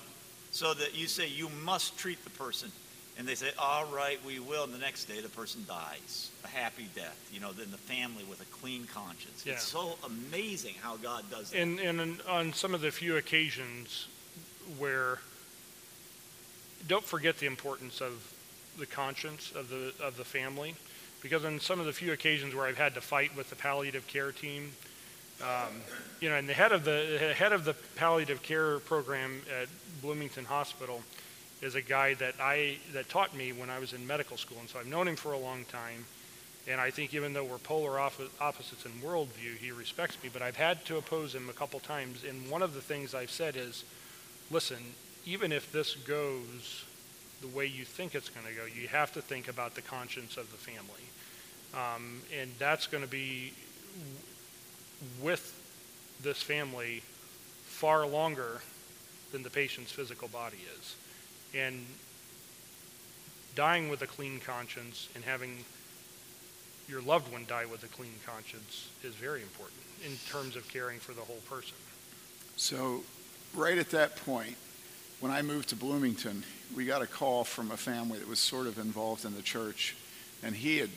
[0.51, 2.72] so that you say you must treat the person,
[3.19, 6.49] and they say, "All right, we will." And the next day, the person dies a
[6.49, 7.31] happy death.
[7.33, 9.45] You know, then the family with a clean conscience.
[9.47, 9.55] Yeah.
[9.55, 11.59] It's so amazing how God does that.
[11.59, 14.09] And, and on some of the few occasions
[14.79, 15.19] where,
[16.89, 18.33] don't forget the importance of
[18.79, 20.75] the conscience of the, of the family,
[21.23, 24.07] because on some of the few occasions where I've had to fight with the palliative
[24.07, 24.73] care team,
[25.43, 25.73] um,
[26.21, 29.69] you know, and the head of the, the head of the palliative care program at
[30.03, 31.03] Bloomington Hospital
[31.65, 34.69] is a guy that I that taught me when I was in medical school, and
[34.69, 36.05] so I've known him for a long time.
[36.67, 40.31] And I think even though we're polar oppo- opposites in worldview, he respects me.
[40.33, 42.25] But I've had to oppose him a couple times.
[42.25, 43.85] And one of the things I've said is,
[44.51, 44.79] listen,
[45.27, 46.85] even if this goes
[47.43, 50.39] the way you think it's going to go, you have to think about the conscience
[50.39, 51.05] of the family.
[51.75, 53.53] Um, and that's going to be
[55.21, 55.61] with
[56.23, 57.03] this family
[57.67, 58.62] far longer
[59.33, 60.97] than the patient's physical body is.
[61.57, 61.85] And
[63.55, 65.65] dying with a clean conscience and having
[66.89, 70.99] your loved one die with a clean conscience is very important in terms of caring
[70.99, 71.77] for the whole person.
[72.57, 73.03] So,
[73.55, 74.57] right at that point,
[75.21, 76.45] when I moved to Bloomington,
[76.77, 79.97] we got a call from a family that was sort of involved in the church,
[80.43, 80.91] and he had,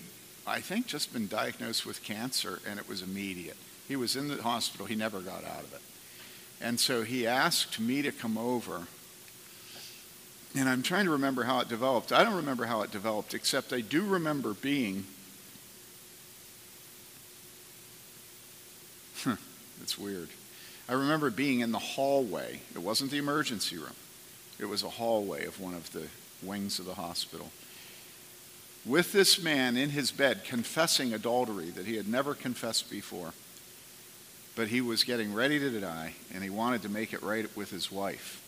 [0.45, 3.58] I think, just been diagnosed with cancer, and it was immediate.
[3.88, 5.82] He was in the hospital, he never got out of it.
[6.60, 8.88] And so he asked me to come over,
[10.55, 12.11] and I'm trying to remember how it developed.
[12.11, 15.05] I don't remember how it developed, except I do remember being.
[19.81, 20.29] It's weird.
[20.89, 22.61] I remember being in the hallway.
[22.75, 23.95] It wasn't the emergency room,
[24.59, 26.07] it was a hallway of one of the
[26.43, 27.51] wings of the hospital.
[28.85, 33.33] With this man in his bed confessing adultery that he had never confessed before.
[34.55, 37.69] But he was getting ready to die, and he wanted to make it right with
[37.69, 38.41] his wife.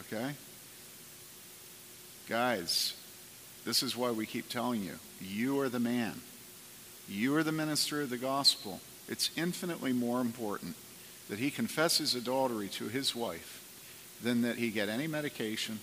[0.00, 0.32] Okay?
[2.28, 2.94] Guys,
[3.64, 6.20] this is why we keep telling you you are the man,
[7.08, 8.80] you are the minister of the gospel.
[9.08, 10.76] It's infinitely more important
[11.28, 13.60] that he confesses adultery to his wife
[14.22, 15.80] than that he get any medication,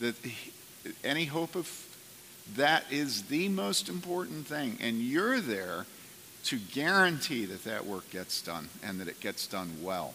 [0.00, 0.52] that he,
[1.04, 1.70] any hope of
[2.56, 4.78] that is the most important thing.
[4.80, 5.86] And you're there
[6.44, 10.14] to guarantee that that work gets done and that it gets done well.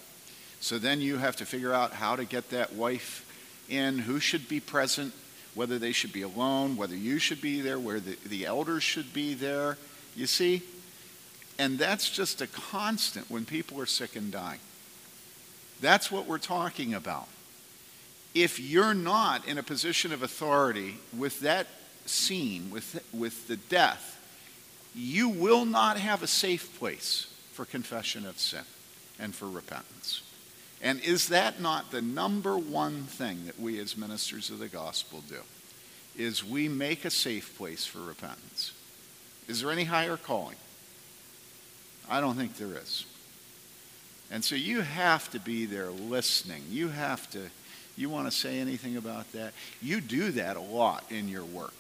[0.62, 3.26] So then you have to figure out how to get that wife
[3.68, 5.12] in, who should be present,
[5.55, 9.12] whether they should be alone, whether you should be there, where the, the elders should
[9.12, 9.78] be there.
[10.16, 10.62] You see?
[11.57, 14.59] And that's just a constant when people are sick and dying.
[15.82, 17.28] That's what we're talking about.
[18.36, 21.68] If you're not in a position of authority with that
[22.05, 24.20] scene, with, with the death,
[24.93, 28.64] you will not have a safe place for confession of sin
[29.20, 30.22] and for repentance.
[30.82, 35.23] And is that not the number one thing that we as ministers of the gospel
[35.29, 35.39] do?
[36.17, 38.73] Is we make a safe place for repentance.
[39.47, 40.57] Is there any higher calling?
[42.09, 43.05] I don't think there is.
[44.32, 46.63] And so you have to be there listening.
[46.69, 47.49] You have to,
[47.95, 49.53] you want to say anything about that?
[49.82, 51.73] You do that a lot in your work.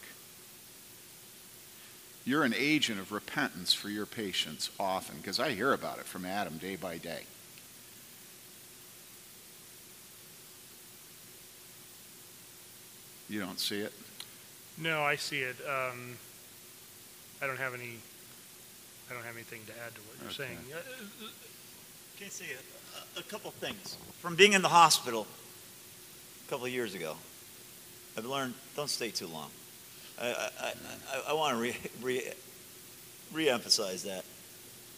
[2.23, 6.25] You're an agent of repentance for your patients often, because I hear about it from
[6.25, 7.23] Adam day by day.
[13.31, 13.93] You don't see it?
[14.77, 15.55] No, I see it.
[15.65, 16.17] Um,
[17.41, 17.95] I don't have any.
[19.09, 20.53] I don't have anything to add to what you're Okay.
[20.53, 20.57] saying.
[20.73, 21.27] Uh,
[22.17, 22.45] Can I say
[23.15, 23.95] a, a couple things?
[24.19, 25.25] From being in the hospital
[26.45, 27.15] a couple of years ago,
[28.17, 29.49] I've learned don't stay too long.
[30.21, 30.27] I,
[30.61, 30.73] I,
[31.13, 32.21] I, I want to re, re,
[33.31, 34.25] re-emphasize that.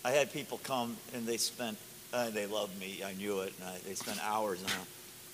[0.03, 1.77] I had people come and they spent,
[2.13, 4.73] uh, they loved me, I knew it, and I, they spent hours and I,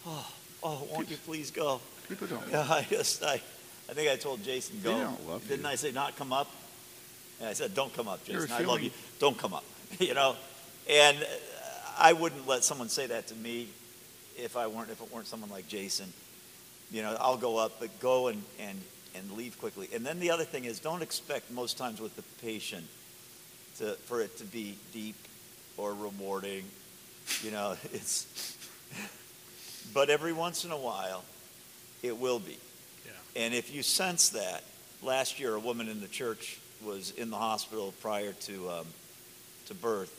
[0.06, 0.32] oh,
[0.64, 1.82] oh, won't you please go?
[2.08, 2.44] People don't.
[2.50, 3.42] Yeah, I just, I,
[3.90, 4.94] I think I told Jason, go.
[4.94, 5.70] They don't love Didn't you.
[5.70, 6.50] I say not come up?
[7.40, 8.66] And I said, don't come up, You're Jason.
[8.66, 8.92] I love you.
[9.20, 9.64] Don't come up.
[10.00, 10.36] you know,
[10.90, 11.18] and
[11.98, 13.68] I wouldn't let someone say that to me
[14.38, 16.12] if I weren't if it weren't someone like Jason.
[16.92, 18.80] You know, I'll go up, but go and and
[19.16, 19.90] and leave quickly.
[19.94, 22.86] And then the other thing is, don't expect most times with the patient
[23.78, 25.16] to for it to be deep
[25.78, 26.66] or rewarding.
[27.44, 28.56] You know, it's.
[29.94, 31.24] But every once in a while,
[32.04, 32.58] it will be.
[33.06, 33.12] Yeah.
[33.44, 34.64] And if you sense that,
[35.02, 38.86] last year a woman in the church was in the hospital prior to um,
[39.68, 40.14] to birth,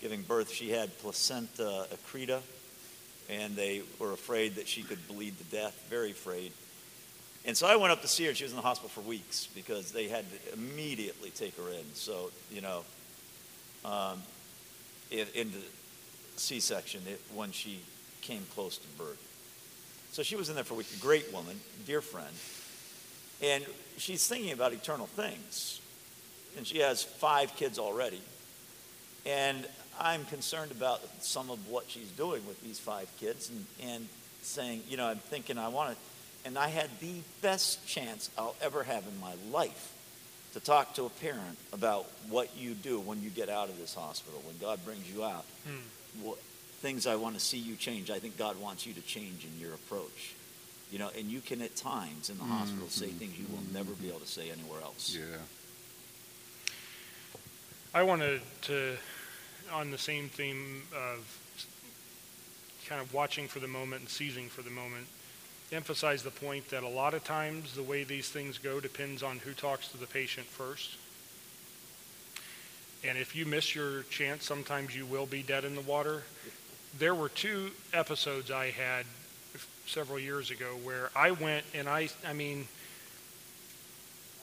[0.00, 0.52] giving birth.
[0.52, 2.40] She had placenta accreta,
[3.28, 5.86] and they were afraid that she could bleed to death.
[5.88, 6.52] Very afraid.
[7.46, 8.30] And so I went up to see her.
[8.30, 11.70] and She was in the hospital for weeks because they had to immediately take her
[11.70, 11.94] in.
[11.94, 12.84] So you know,
[13.84, 14.22] um,
[15.10, 15.58] in, into
[16.36, 17.80] C-section it, when she
[18.20, 19.26] came close to birth.
[20.12, 20.88] So she was in there for a week.
[20.96, 22.34] A great woman, dear friend.
[23.42, 23.64] And
[23.96, 25.80] she's thinking about eternal things.
[26.56, 28.20] And she has five kids already.
[29.24, 29.66] And
[30.00, 34.08] I'm concerned about some of what she's doing with these five kids and, and
[34.42, 35.96] saying, you know, I'm thinking I want to.
[36.46, 39.92] And I had the best chance I'll ever have in my life
[40.54, 43.94] to talk to a parent about what you do when you get out of this
[43.94, 45.44] hospital, when God brings you out.
[45.66, 46.24] Hmm.
[46.26, 46.38] What,
[46.80, 48.10] things I want to see you change.
[48.10, 50.34] I think God wants you to change in your approach.
[50.90, 53.18] You know, and you can at times in the hospital say mm-hmm.
[53.18, 53.74] things you will mm-hmm.
[53.74, 55.16] never be able to say anywhere else.
[55.16, 55.24] Yeah.
[57.94, 58.96] I wanted to,
[59.72, 61.38] on the same theme of
[62.88, 65.06] kind of watching for the moment and seizing for the moment,
[65.70, 69.38] emphasize the point that a lot of times the way these things go depends on
[69.38, 70.96] who talks to the patient first.
[73.04, 76.22] And if you miss your chance, sometimes you will be dead in the water.
[76.98, 79.06] There were two episodes I had
[79.86, 82.66] several years ago where I went and I, I mean,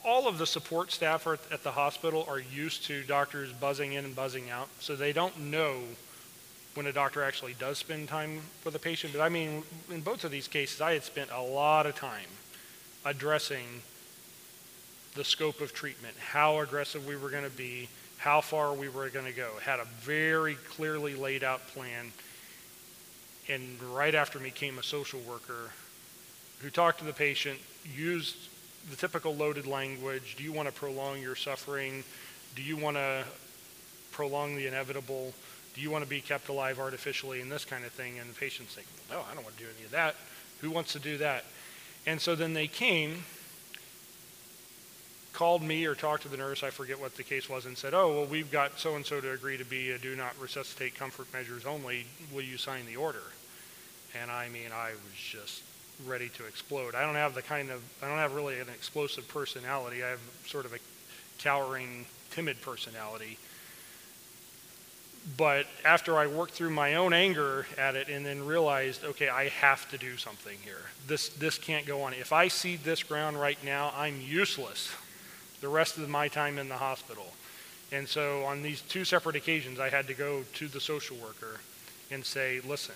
[0.04, 4.04] all of the support staff are at the hospital are used to doctors buzzing in
[4.04, 5.80] and buzzing out, so they don't know
[6.74, 9.12] when a doctor actually does spend time with a patient.
[9.12, 12.28] But I mean, in both of these cases, I had spent a lot of time
[13.04, 13.82] addressing
[15.14, 17.88] the scope of treatment, how aggressive we were going to be,
[18.18, 19.50] how far we were going to go.
[19.62, 22.12] Had a very clearly laid out plan.
[23.48, 25.72] And right after me came a social worker
[26.60, 27.58] who talked to the patient,
[27.94, 28.36] used
[28.90, 30.36] the typical loaded language.
[30.36, 32.04] Do you want to prolong your suffering?
[32.54, 33.24] Do you want to
[34.12, 35.32] prolong the inevitable?
[35.74, 38.18] Do you want to be kept alive artificially and this kind of thing?
[38.18, 40.16] And the patient's thinking, no, I don't want to do any of that.
[40.60, 41.44] Who wants to do that?
[42.06, 43.24] And so then they came,
[45.32, 47.94] called me or talked to the nurse, I forget what the case was, and said,
[47.94, 50.94] oh, well, we've got so and so to agree to be a do not resuscitate
[50.96, 52.06] comfort measures only.
[52.32, 53.22] Will you sign the order?
[54.20, 55.62] And I mean, I was just
[56.06, 56.94] ready to explode.
[56.94, 60.02] I don't have the kind of, I don't have really an explosive personality.
[60.04, 60.78] I have sort of a
[61.38, 63.38] cowering, timid personality.
[65.36, 69.48] But after I worked through my own anger at it and then realized, okay, I
[69.48, 70.86] have to do something here.
[71.06, 72.14] This, this can't go on.
[72.14, 74.90] If I cede this ground right now, I'm useless
[75.60, 77.26] the rest of my time in the hospital.
[77.90, 81.60] And so on these two separate occasions, I had to go to the social worker
[82.10, 82.94] and say, listen,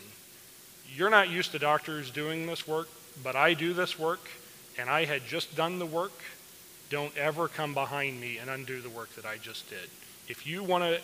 [0.95, 2.89] you're not used to doctors doing this work,
[3.23, 4.21] but I do this work,
[4.79, 6.13] and I had just done the work.
[6.91, 9.91] Don't ever come behind me and undo the work that I just did.
[10.29, 11.01] If you want to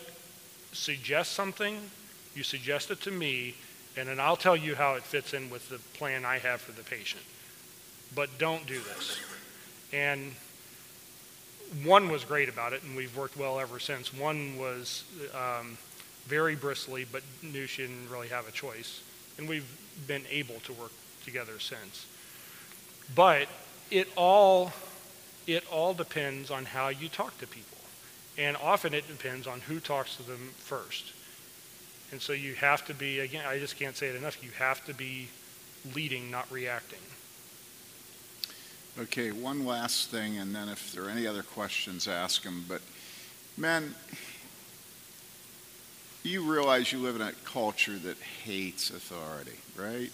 [0.71, 1.77] suggest something,
[2.35, 3.55] you suggest it to me,
[3.97, 6.71] and then I'll tell you how it fits in with the plan I have for
[6.71, 7.23] the patient.
[8.15, 9.19] But don't do this.
[9.91, 10.33] And
[11.83, 14.13] one was great about it, and we've worked well ever since.
[14.13, 15.77] One was um,
[16.25, 19.01] very bristly, but knew she didn't really have a choice.
[19.39, 20.91] And we've been able to work
[21.23, 22.05] together since.
[23.15, 23.47] But
[23.89, 24.73] it all,
[25.47, 27.77] it all depends on how you talk to people.
[28.37, 31.13] And often it depends on who talks to them first.
[32.11, 34.83] And so you have to be, again, I just can't say it enough, you have
[34.85, 35.29] to be
[35.95, 36.99] leading, not reacting.
[38.99, 42.65] Okay, one last thing, and then if there are any other questions, ask them.
[42.67, 42.81] But,
[43.55, 43.95] men,
[46.23, 50.11] you realize you live in a culture that hates authority, right?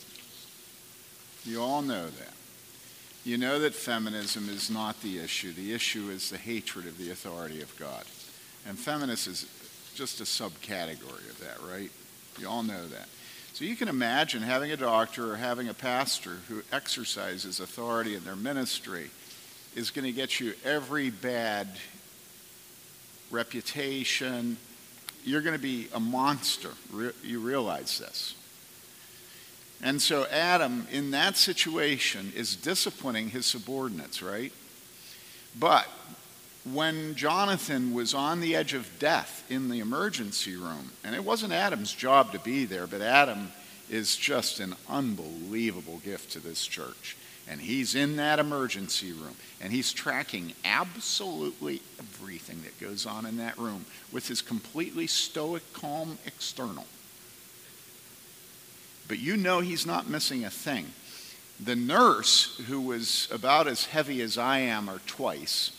[1.44, 2.34] You all know that.
[3.24, 5.52] You know that feminism is not the issue.
[5.52, 8.04] The issue is the hatred of the authority of God.
[8.68, 9.48] And feminist is
[9.96, 11.90] just a subcategory of that, right?
[12.40, 13.08] You all know that.
[13.54, 18.24] So you can imagine having a doctor or having a pastor who exercises authority in
[18.26, 19.10] their ministry
[19.76, 21.68] is going to get you every bad
[23.32, 24.58] reputation.
[25.26, 26.70] You're going to be a monster.
[26.92, 28.36] Re- you realize this.
[29.82, 34.54] And so Adam, in that situation, is disciplining his subordinates, right?
[35.60, 35.88] But
[36.72, 41.54] when Jonathan was on the edge of death in the emergency room, and it wasn't
[41.54, 43.52] Adam's job to be there, but Adam
[43.90, 47.18] is just an unbelievable gift to this church.
[47.48, 53.38] And he's in that emergency room, and he's tracking absolutely everything that goes on in
[53.38, 56.86] that room with his completely stoic, calm external.
[59.08, 60.88] But you know he's not missing a thing.
[61.64, 65.72] The nurse, who was about as heavy as I am or twice,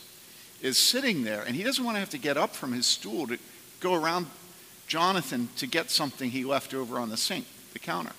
[0.62, 3.26] is sitting there, and he doesn't want to have to get up from his stool
[3.26, 3.38] to
[3.80, 4.26] go around
[4.86, 8.12] Jonathan to get something he left over on the sink, the counter.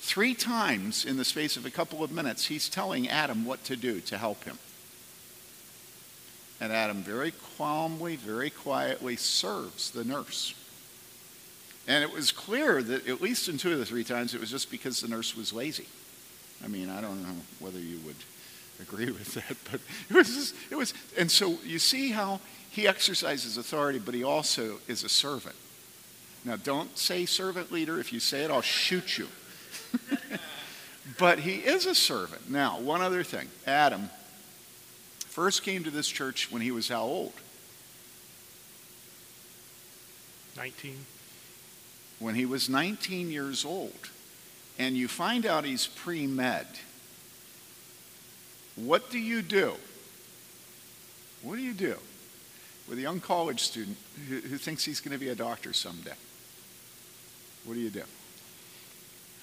[0.00, 3.76] Three times in the space of a couple of minutes, he's telling Adam what to
[3.76, 4.58] do to help him.
[6.58, 10.54] And Adam very calmly, very quietly serves the nurse.
[11.86, 14.50] And it was clear that at least in two of the three times, it was
[14.50, 15.86] just because the nurse was lazy.
[16.64, 18.16] I mean, I don't know whether you would
[18.80, 22.40] agree with that, but it was just, it was, and so you see how
[22.70, 25.56] he exercises authority, but he also is a servant.
[26.44, 28.00] Now, don't say servant leader.
[28.00, 29.28] If you say it, I'll shoot you.
[31.18, 32.50] But he is a servant.
[32.50, 34.10] Now, one other thing Adam
[35.26, 37.32] first came to this church when he was how old?
[40.56, 40.96] 19.
[42.18, 44.10] When he was 19 years old.
[44.78, 46.66] And you find out he's pre med.
[48.76, 49.74] What do you do?
[51.42, 51.96] What do you do
[52.88, 53.96] with a young college student
[54.28, 56.14] who, who thinks he's going to be a doctor someday?
[57.64, 58.02] What do you do?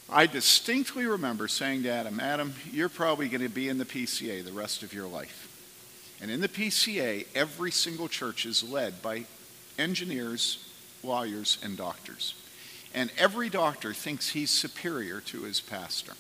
[0.09, 4.43] I distinctly remember saying to Adam, Adam, you're probably going to be in the PCA
[4.43, 5.53] the rest of your life.
[6.21, 9.25] And in the PCA, every single church is led by
[9.77, 10.65] engineers,
[11.03, 12.35] lawyers, and doctors.
[12.93, 16.13] And every doctor thinks he's superior to his pastor.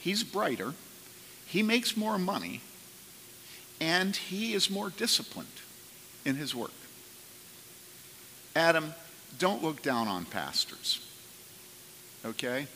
[0.00, 0.72] He's brighter,
[1.46, 2.62] he makes more money,
[3.78, 5.48] and he is more disciplined
[6.24, 6.72] in his work.
[8.56, 8.94] Adam,
[9.38, 11.06] don't look down on pastors.
[12.24, 12.66] Okay?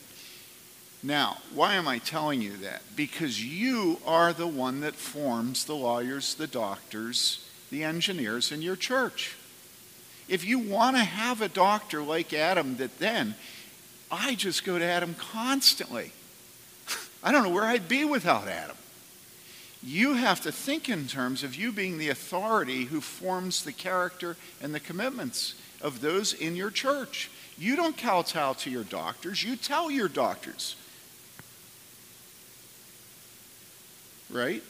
[1.07, 2.81] Now, why am I telling you that?
[2.97, 8.75] Because you are the one that forms the lawyers, the doctors, the engineers in your
[8.75, 9.37] church.
[10.27, 13.35] If you want to have a doctor like Adam, that then
[14.11, 16.11] I just go to Adam constantly.
[17.23, 18.75] I don't know where I'd be without Adam.
[19.81, 24.35] You have to think in terms of you being the authority who forms the character
[24.61, 27.31] and the commitments of those in your church.
[27.57, 30.75] You don't kowtow to your doctors, you tell your doctors.
[34.29, 34.63] Right?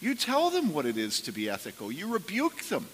[0.00, 1.90] You tell them what it is to be ethical.
[1.90, 2.86] You rebuke them.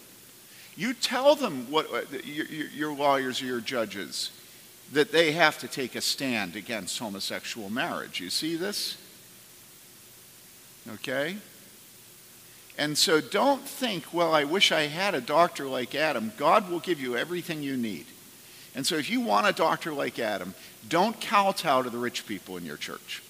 [0.77, 4.31] You tell them what uh, your, your lawyers or your judges
[4.93, 8.21] that they have to take a stand against homosexual marriage.
[8.21, 8.97] You see this?
[10.95, 11.37] Okay?
[12.79, 16.33] And so don't think, well, I wish I had a doctor like Adam.
[16.37, 18.07] God will give you everything you need.
[18.75, 20.55] And so if you want a doctor like Adam,
[20.89, 23.23] don't kowtow to the rich people in your church.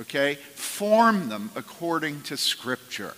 [0.00, 0.34] Okay?
[0.34, 3.14] Form them according to Scripture.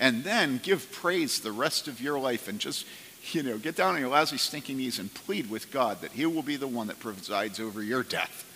[0.00, 2.86] And then give praise the rest of your life and just,
[3.32, 6.26] you know, get down on your lousy, stinking knees and plead with God that He
[6.26, 8.48] will be the one that presides over your death.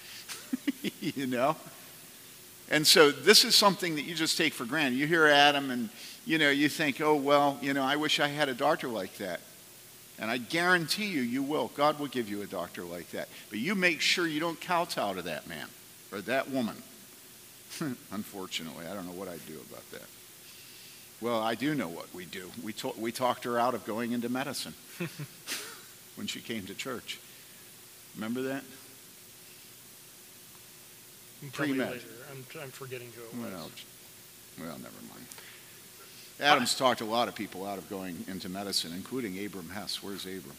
[1.00, 1.56] you know?
[2.70, 4.98] And so this is something that you just take for granted.
[4.98, 5.88] You hear Adam and,
[6.24, 9.16] you know, you think, oh, well, you know, I wish I had a doctor like
[9.18, 9.40] that.
[10.18, 11.70] And I guarantee you, you will.
[11.76, 13.28] God will give you a doctor like that.
[13.50, 15.68] But you make sure you don't kowtow to that man
[16.10, 16.76] or that woman.
[18.12, 20.02] Unfortunately, I don't know what I'd do about that.
[21.20, 22.50] Well, I do know what we do.
[22.62, 24.74] We, to- we talked her out of going into medicine
[26.16, 27.18] when she came to church.
[28.14, 28.62] Remember that?
[31.52, 32.00] Pre-med.
[32.30, 33.52] I'm, I'm forgetting who it was.
[33.52, 33.70] Well,
[34.58, 35.26] well, never mind.
[36.40, 40.02] Adams talked a lot of people out of going into medicine, including Abram Hess.
[40.02, 40.56] Where's Abram?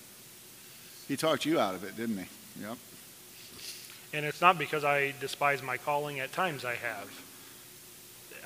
[1.07, 2.61] He talked you out of it, didn't he?
[2.61, 2.77] Yep.
[4.13, 6.19] And it's not because I despise my calling.
[6.19, 7.09] At times I have.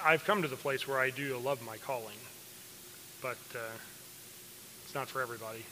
[0.04, 2.18] I've come to the place where I do love my calling,
[3.22, 3.60] but uh,
[4.84, 5.64] it's not for everybody.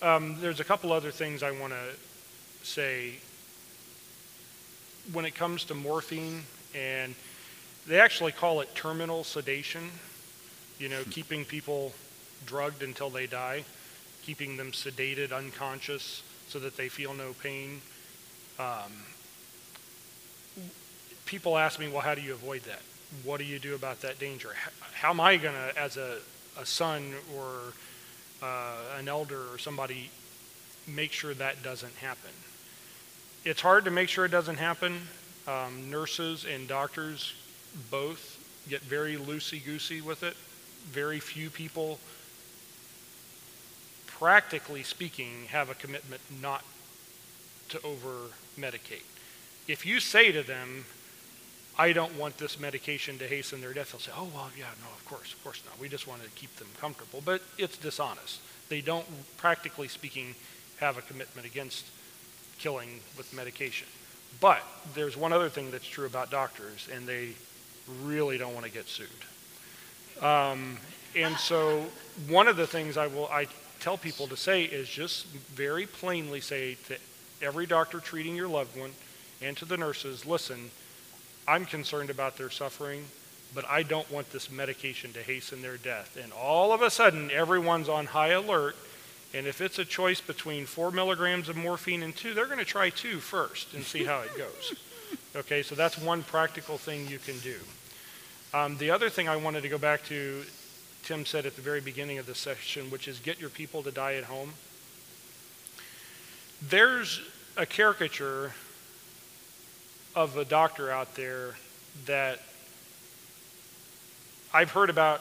[0.00, 3.14] Um, there's a couple other things I want to say
[5.12, 6.42] when it comes to morphine,
[6.74, 7.14] and
[7.86, 9.90] they actually call it terminal sedation.
[10.78, 11.92] You know, keeping people
[12.46, 13.64] drugged until they die,
[14.22, 17.80] keeping them sedated, unconscious, so that they feel no pain.
[18.58, 18.92] Um,
[21.32, 22.82] people ask me, well, how do you avoid that?
[23.24, 24.50] What do you do about that danger?
[24.92, 26.18] How, am I going to, as a,
[26.60, 27.46] a son or
[28.42, 30.10] uh, an elder or somebody,
[30.86, 32.30] make sure that doesn't happen?
[33.44, 35.00] it's hard to make sure it doesn't happen.
[35.48, 37.34] Um, nurses and doctors
[37.90, 40.36] both get very loosey goosey with it.
[40.90, 41.98] Very few people,
[44.06, 46.62] practically speaking, have a commitment not
[47.70, 49.06] to over medicate.
[49.66, 50.84] If you say to them,
[51.78, 54.90] I don't want this medication to hasten their death, they'll say, oh, well, yeah, no,
[54.94, 55.78] of course, of course not.
[55.80, 57.22] We just want to keep them comfortable.
[57.24, 58.40] But it's dishonest.
[58.68, 59.06] They don't,
[59.38, 60.34] practically speaking,
[60.78, 61.86] have a commitment against
[62.58, 63.88] killing with medication.
[64.40, 64.62] But
[64.94, 67.30] there's one other thing that's true about doctors, and they
[68.02, 69.08] really don't want to get sued.
[70.22, 70.78] Um,
[71.16, 71.84] and so
[72.28, 73.46] one of the things I will I
[73.80, 76.96] tell people to say is just very plainly say to
[77.42, 78.92] every doctor treating your loved one
[79.42, 80.70] and to the nurses, listen,
[81.46, 83.04] I'm concerned about their suffering,
[83.54, 86.16] but I don't want this medication to hasten their death.
[86.22, 88.76] And all of a sudden, everyone's on high alert.
[89.34, 92.64] And if it's a choice between four milligrams of morphine and two, they're going to
[92.64, 94.74] try two first and see how it goes.
[95.34, 97.56] Okay, so that's one practical thing you can do.
[98.54, 100.42] Um, the other thing I wanted to go back to,
[101.04, 103.90] Tim said at the very beginning of the session, which is get your people to
[103.90, 104.52] die at home.
[106.68, 107.22] There's
[107.56, 108.52] a caricature
[110.14, 111.54] of a doctor out there
[112.06, 112.40] that
[114.52, 115.20] I've heard about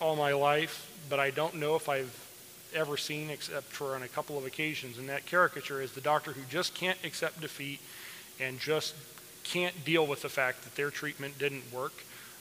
[0.00, 2.14] all my life, but I don't know if I've
[2.74, 4.96] ever seen except for on a couple of occasions.
[4.98, 7.80] And that caricature is the doctor who just can't accept defeat
[8.40, 8.94] and just
[9.44, 11.92] can't deal with the fact that their treatment didn't work.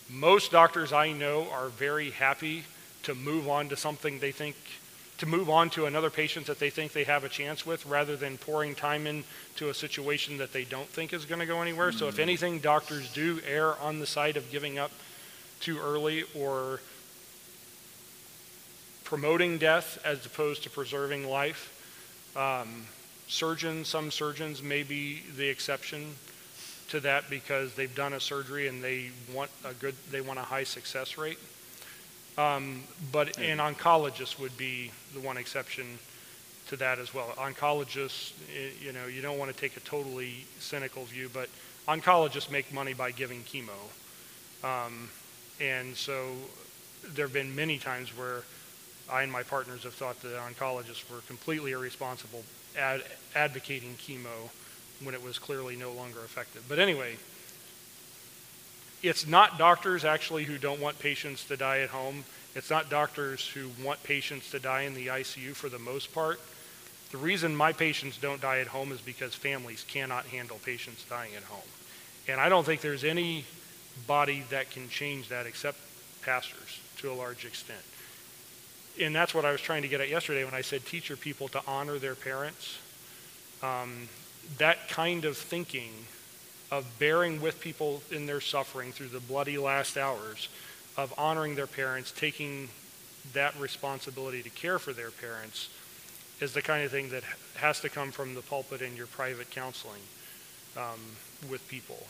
[0.10, 2.64] Most doctors I know are very happy
[3.04, 4.56] to move on to something they think
[5.20, 8.16] to move on to another patient that they think they have a chance with rather
[8.16, 11.90] than pouring time into a situation that they don't think is going to go anywhere.
[11.90, 12.00] Mm-hmm.
[12.00, 12.22] So, if mm.
[12.24, 14.92] anything, doctors do err on the side of giving up
[15.60, 16.80] too early or
[19.04, 21.76] promoting death as opposed to preserving life.
[22.38, 22.86] Um,
[23.28, 26.14] surgeons, some surgeons may be the exception
[26.90, 30.44] to that because they've done a surgery and they want a good, they want a
[30.44, 31.40] high success rate.
[32.40, 36.00] Um, but an oncologist would be the one exception
[36.68, 37.34] to that as well.
[37.38, 38.32] Oncologists,
[38.82, 41.50] you know, you don't want to take a totally cynical view, but
[41.90, 43.76] oncologists make money by giving chemo.
[44.64, 45.10] Um,
[45.60, 46.32] and so
[47.04, 48.44] there have been many times where
[49.12, 52.44] I and my partners have thought that oncologists were completely irresponsible
[52.78, 53.04] ad-
[53.36, 54.50] advocating chemo
[55.04, 56.64] when it was clearly no longer effective.
[56.70, 57.18] But anyway,
[59.02, 62.26] it's not doctors actually who don't want patients to die at home.
[62.56, 66.40] It's not doctors who want patients to die in the ICU for the most part.
[67.12, 71.34] The reason my patients don't die at home is because families cannot handle patients dying
[71.36, 71.68] at home.
[72.28, 73.46] And I don't think there's any
[74.06, 75.78] body that can change that except
[76.22, 77.80] pastors to a large extent.
[79.02, 81.18] And that's what I was trying to get at yesterday when I said teach your
[81.18, 82.78] people to honor their parents.
[83.64, 84.10] Um,
[84.58, 85.92] that kind of thinking
[86.72, 90.50] of bearing with people in their suffering through the bloody last hours,
[90.98, 92.70] of honoring their parents, taking
[93.34, 95.70] that responsibility to care for their parents,
[96.40, 97.24] is the kind of thing that
[97.56, 100.02] has to come from the pulpit in your private counseling
[100.78, 101.00] um,
[101.50, 102.08] with people.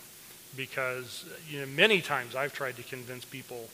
[0.56, 3.70] Because you know, many times I've tried to convince people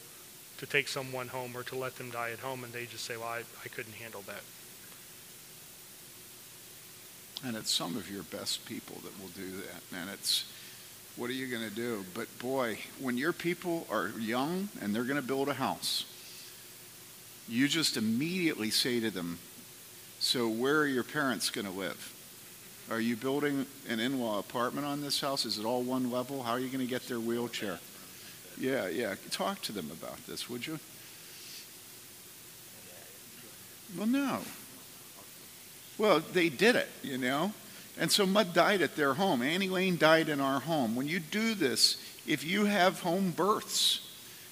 [0.58, 3.18] to take someone home or to let them die at home, and they just say,
[3.18, 4.42] Well, I, I couldn't handle that.
[7.46, 9.99] And it's some of your best people that will do that.
[9.99, 10.45] And it's,
[11.16, 12.06] what are you going to do?
[12.14, 16.06] But boy, when your people are young and they're going to build a house,
[17.48, 19.40] you just immediately say to them,
[20.20, 22.14] So, where are your parents going to live?
[22.90, 25.46] Are you building an in law apartment on this house?
[25.46, 26.44] Is it all one level?
[26.44, 27.80] How are you going to get their wheelchair?
[28.60, 29.16] Yeah, yeah.
[29.32, 30.80] Talk to them about this, would you?
[33.98, 34.40] Well, no.
[35.98, 37.54] Well, they did it, you know.
[37.97, 39.41] And so Mud died at their home.
[39.41, 40.95] Annie Lane died in our home.
[40.95, 41.97] When you do this,
[42.27, 44.01] if you have home births,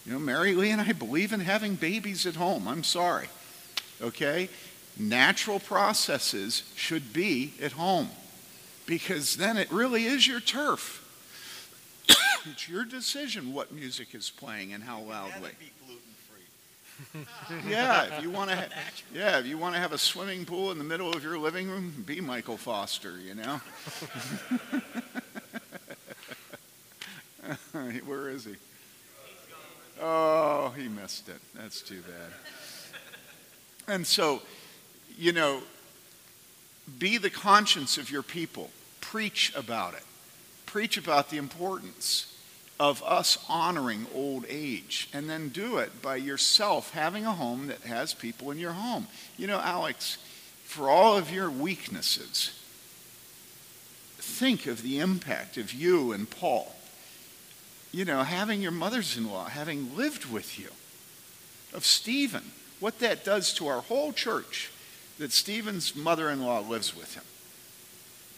[0.05, 2.67] you know, Mary Lee and I believe in having babies at home.
[2.67, 3.27] I'm sorry.
[4.01, 4.49] Okay?
[4.97, 8.09] Natural processes should be at home
[8.85, 10.99] because then it really is your turf.
[12.45, 15.51] it's your decision what music is playing and how loudly.
[17.67, 18.69] yeah, if you want to, ha-
[19.13, 21.69] yeah, if you want to have a swimming pool in the middle of your living
[21.69, 23.17] room, be Michael Foster.
[23.19, 23.61] You know.
[28.05, 28.55] Where is he?
[30.01, 31.39] Oh, he missed it.
[31.55, 32.31] That's too bad.
[33.87, 34.41] And so,
[35.17, 35.61] you know,
[36.99, 38.69] be the conscience of your people.
[39.01, 40.03] Preach about it.
[40.65, 42.32] Preach about the importance
[42.83, 47.79] of us honoring old age and then do it by yourself having a home that
[47.83, 49.07] has people in your home.
[49.37, 50.17] You know, Alex,
[50.65, 52.51] for all of your weaknesses,
[54.17, 56.75] think of the impact of you and Paul.
[57.93, 60.67] You know, having your mothers in law, having lived with you,
[61.73, 62.51] of Stephen,
[62.81, 64.73] what that does to our whole church,
[65.19, 67.23] that Stephen's mother in law lives with him.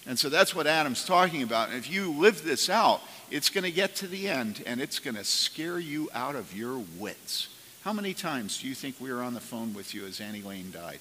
[0.06, 1.70] And so that's what Adam's talking about.
[1.70, 3.02] And if you live this out,
[3.32, 6.56] it's going to get to the end and it's going to scare you out of
[6.56, 7.50] your wits.
[7.84, 10.42] How many times do you think we were on the phone with you as Annie
[10.42, 11.00] Lane died?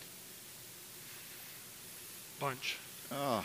[2.41, 2.79] Bunch.
[3.13, 3.45] Oh,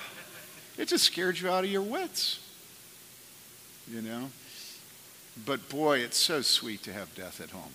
[0.78, 2.40] it just scared you out of your wits.
[3.90, 4.30] You know?
[5.46, 7.74] But boy, it's so sweet to have death at home.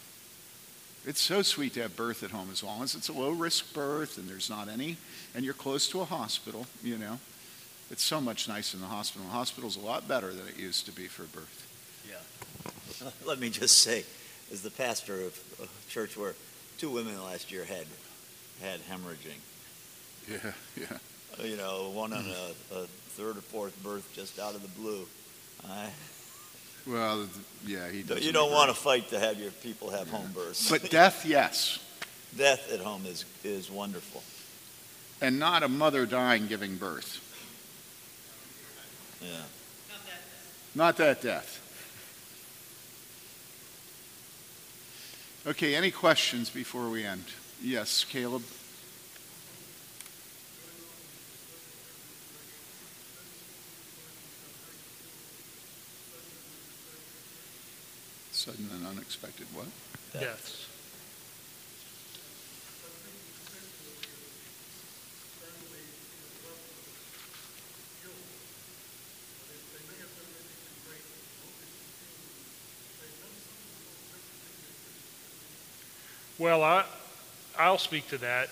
[1.07, 3.75] It's so sweet to have birth at home as long as it's a low risk
[3.75, 4.97] birth and there's not any,
[5.35, 7.19] and you're close to a hospital, you know.
[7.91, 9.27] It's so much nicer in the hospital.
[9.27, 11.67] The hospital's a lot better than it used to be for birth.
[12.09, 13.11] Yeah.
[13.27, 14.05] Let me just say,
[14.53, 16.35] as the pastor of a church where
[16.79, 17.87] two women last year had
[18.63, 19.39] had hemorrhaging.
[20.31, 20.99] Yeah, yeah.
[21.39, 22.87] Uh, You know, one on a, a
[23.17, 25.07] third or fourth birth just out of the blue.
[25.69, 25.89] I,
[26.87, 27.27] Well,
[27.67, 28.25] yeah, he does.
[28.25, 30.71] you don't want to fight to have your people have home births.
[30.71, 31.79] But death, yes.
[32.37, 34.23] death at home is is wonderful.
[35.23, 37.21] And not a mother dying giving birth.
[39.25, 39.43] Yeah.
[40.75, 41.61] Not that death.
[45.47, 47.25] Okay, any questions before we end?
[47.63, 48.43] Yes, Caleb?
[58.33, 59.67] Sudden and unexpected what?
[60.13, 60.67] Deaths.
[76.39, 76.85] Well, I,
[77.59, 78.49] I'll speak to that.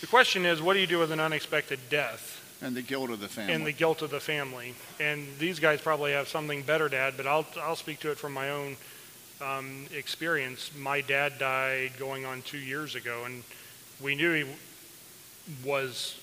[0.00, 2.40] The question is, what do you do with an unexpected death?
[2.62, 3.52] And the guilt of the family.
[3.52, 4.74] and the guilt of the family.
[5.00, 8.18] And these guys probably have something better to add, but I'll, I'll speak to it
[8.18, 8.76] from my own
[9.40, 10.70] um, experience.
[10.78, 13.42] My dad died going on two years ago, and
[14.00, 14.44] we knew he
[15.64, 16.18] was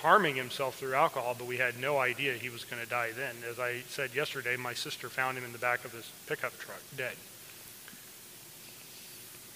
[0.00, 3.34] harming himself through alcohol, but we had no idea he was going to die then.
[3.48, 6.80] As I said yesterday, my sister found him in the back of his pickup truck,
[6.96, 7.14] dead.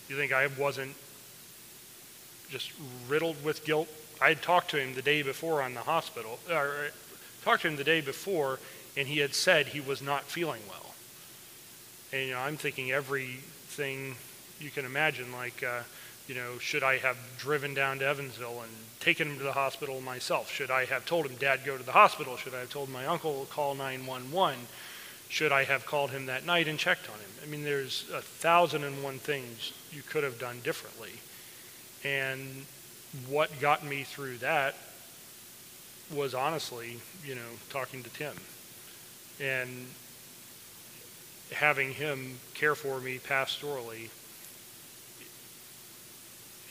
[0.08, 0.94] You think I wasn't
[2.50, 2.72] just
[3.08, 3.88] riddled with guilt
[4.20, 6.88] I had talked to him the day before on the hospital, or
[7.42, 8.58] talked to him the day before,
[8.96, 10.94] and he had said he was not feeling well.
[12.12, 14.16] And you know, I'm thinking everything
[14.60, 15.80] you can imagine, like, uh,
[16.28, 20.00] you know, should I have driven down to Evansville and taken him to the hospital
[20.00, 20.50] myself?
[20.50, 22.36] Should I have told him, Dad, go to the hospital?
[22.36, 24.58] Should I have told my uncle, call 911?
[25.28, 27.30] Should I have called him that night and checked on him?
[27.42, 31.12] I mean, there's a thousand and one things you could have done differently.
[32.04, 32.66] And
[33.28, 34.76] what got me through that
[36.12, 37.40] was honestly, you know,
[37.70, 38.34] talking to Tim
[39.40, 39.86] and
[41.52, 44.10] having him care for me pastorally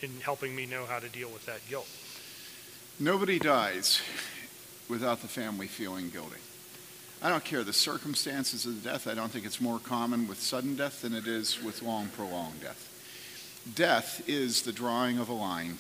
[0.02, 1.88] in helping me know how to deal with that guilt.
[3.00, 4.02] Nobody dies
[4.90, 6.40] without the family feeling guilty.
[7.24, 9.08] I don't care the circumstances of the death.
[9.08, 12.60] I don't think it's more common with sudden death than it is with long, prolonged
[12.60, 12.90] death.
[13.76, 15.78] Death is the drawing of a line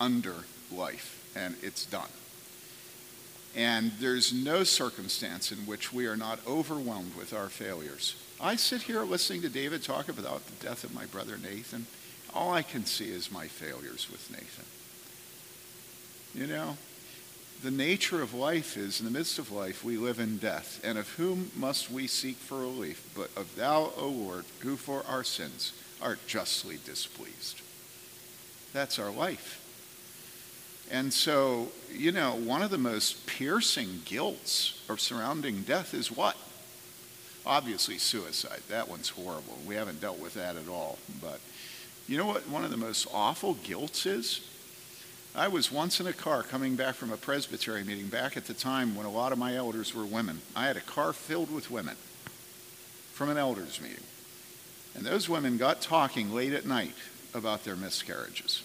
[0.00, 2.08] under life, and it's done.
[3.56, 8.14] And there's no circumstance in which we are not overwhelmed with our failures.
[8.40, 11.86] I sit here listening to David talk about the death of my brother Nathan.
[12.32, 14.64] All I can see is my failures with Nathan.
[16.40, 16.76] You know,
[17.62, 20.80] the nature of life is, in the midst of life, we live in death.
[20.82, 23.08] And of whom must we seek for relief?
[23.16, 27.60] But of thou, O Lord, who for our sins art justly displeased.
[28.72, 29.60] That's our life.
[30.90, 36.36] And so, you know, one of the most piercing guilts of surrounding death is what?
[37.46, 38.60] Obviously, suicide.
[38.68, 39.58] That one's horrible.
[39.66, 40.98] We haven't dealt with that at all.
[41.20, 41.40] But
[42.08, 44.40] you know what one of the most awful guilts is?
[45.34, 48.52] I was once in a car coming back from a presbytery meeting back at the
[48.52, 50.42] time when a lot of my elders were women.
[50.54, 51.96] I had a car filled with women
[53.14, 54.04] from an elders meeting.
[54.94, 56.94] And those women got talking late at night
[57.32, 58.62] about their miscarriages.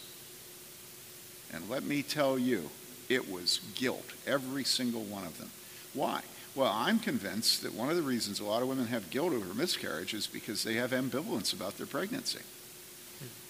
[1.54, 2.70] And let me tell you,
[3.08, 5.50] it was guilt, every single one of them.
[5.94, 6.22] Why?
[6.54, 9.54] Well, I'm convinced that one of the reasons a lot of women have guilt over
[9.54, 12.42] miscarriage is because they have ambivalence about their pregnancy.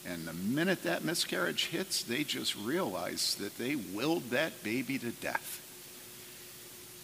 [0.08, 5.12] And the minute that miscarriage hits, they just realize that they willed that baby to
[5.12, 5.62] death.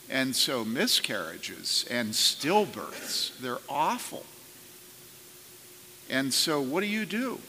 [0.10, 4.26] And so miscarriages and stillbirths, they're awful.
[6.10, 7.40] And so what do you do?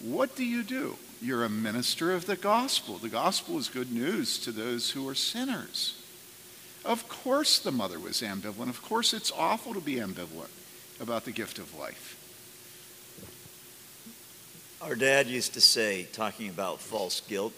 [0.00, 0.96] What do you do?
[1.22, 2.98] You're a minister of the gospel.
[2.98, 6.00] The gospel is good news to those who are sinners.
[6.84, 8.68] Of course, the mother was ambivalent.
[8.68, 10.50] Of course, it's awful to be ambivalent
[11.00, 12.15] about the gift of life.
[14.82, 17.54] Our dad used to say, talking about false guilt,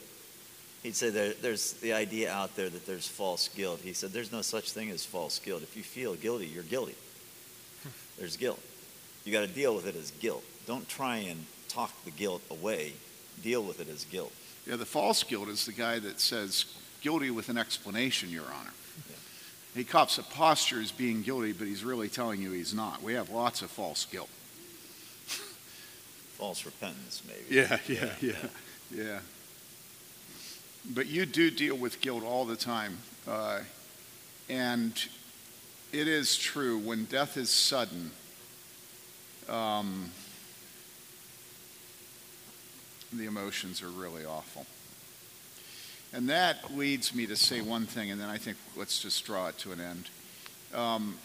[0.82, 3.80] he'd say there, there's the idea out there that there's false guilt.
[3.82, 5.62] He said there's no such thing as false guilt.
[5.62, 6.94] If you feel guilty, you're guilty.
[8.18, 8.60] There's guilt.
[9.24, 10.42] You got to deal with it as guilt.
[10.66, 12.92] Don't try and talk the guilt away.
[13.42, 14.32] Deal with it as guilt.
[14.66, 16.64] Yeah, the false guilt is the guy that says
[17.00, 18.72] guilty with an explanation, Your Honor.
[19.08, 19.16] Yeah.
[19.74, 23.02] He cops a posture as being guilty, but he's really telling you he's not.
[23.02, 24.30] We have lots of false guilt.
[26.38, 27.54] False repentance, maybe.
[27.54, 28.48] Yeah, yeah, yeah,
[28.94, 29.18] yeah.
[30.94, 32.98] But you do deal with guilt all the time.
[33.26, 33.60] Uh,
[34.48, 34.92] and
[35.92, 38.12] it is true, when death is sudden,
[39.48, 40.12] um,
[43.12, 44.64] the emotions are really awful.
[46.12, 49.48] And that leads me to say one thing, and then I think let's just draw
[49.48, 50.08] it to an end.
[50.72, 51.18] Um,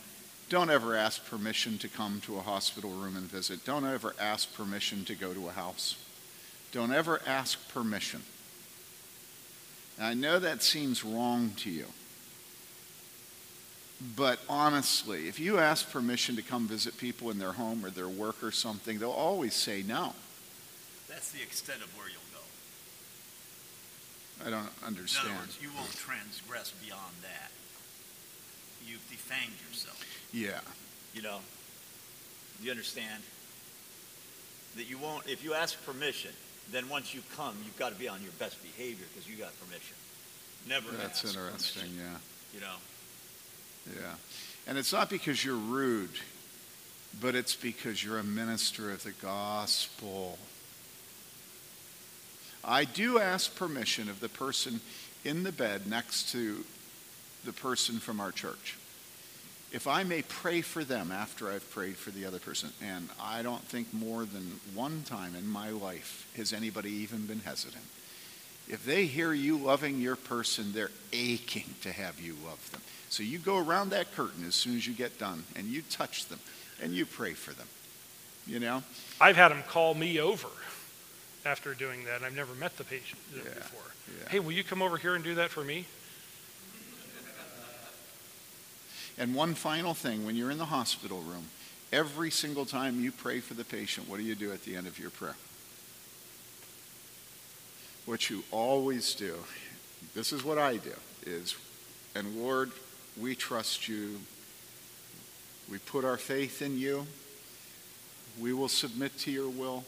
[0.54, 3.66] don't ever ask permission to come to a hospital room and visit.
[3.66, 5.98] Don't ever ask permission to go to a house.
[6.72, 8.22] Don't ever ask permission.
[9.98, 11.88] And I know that seems wrong to you.
[14.16, 18.08] But honestly, if you ask permission to come visit people in their home or their
[18.08, 20.14] work or something, they'll always say no.
[21.10, 22.46] That's the extent of where you'll go.
[24.46, 25.30] I don't In understand.
[25.30, 27.50] other words, you won't transgress beyond that.
[28.86, 29.93] You've defanged yourself.
[30.34, 30.60] Yeah.
[31.14, 31.38] You know,
[32.62, 33.22] you understand
[34.76, 36.32] that you won't, if you ask permission,
[36.72, 39.52] then once you come, you've got to be on your best behavior because you got
[39.60, 39.96] permission.
[40.68, 42.18] Never That's interesting, permission, yeah.
[42.54, 44.16] You know, Yeah.
[44.66, 46.18] And it's not because you're rude,
[47.22, 50.38] but it's because you're a minister of the gospel.
[52.64, 54.80] I do ask permission of the person
[55.26, 56.64] in the bed next to
[57.44, 58.78] the person from our church.
[59.74, 63.42] If I may pray for them after I've prayed for the other person, and I
[63.42, 67.84] don't think more than one time in my life has anybody even been hesitant.
[68.70, 72.82] If they hear you loving your person, they're aching to have you love them.
[73.10, 76.28] So you go around that curtain as soon as you get done and you touch
[76.28, 76.40] them
[76.82, 77.68] and you pray for them.
[78.46, 78.84] You know?
[79.20, 80.48] I've had them call me over
[81.46, 82.18] after doing that.
[82.18, 83.92] and I've never met the patient uh, Yeah, before.
[84.22, 84.30] yeah.
[84.30, 85.86] Hey, will you come over here and do that for me?
[89.18, 91.46] And one final thing when you're in the hospital room,
[91.92, 94.88] every single time you pray for the patient, what do you do at the end
[94.88, 95.36] of your prayer?
[98.06, 99.36] What you always do,
[100.14, 100.94] this is what I do,
[101.26, 101.56] is,
[102.16, 102.72] and Lord,
[103.20, 104.20] we trust you.
[105.72, 107.08] We put our faith in you.
[108.40, 109.86] We will submit to your will.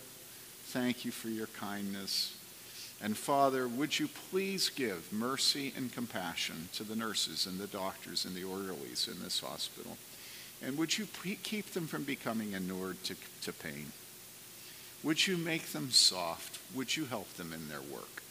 [0.65, 2.37] Thank you for your kindness.
[3.01, 8.25] And Father, would you please give mercy and compassion to the nurses and the doctors
[8.25, 9.97] and the orderlies in this hospital?
[10.63, 13.91] And would you pre- keep them from becoming inured to, to pain?
[15.03, 16.59] Would you make them soft?
[16.73, 18.23] Would you help them in their work?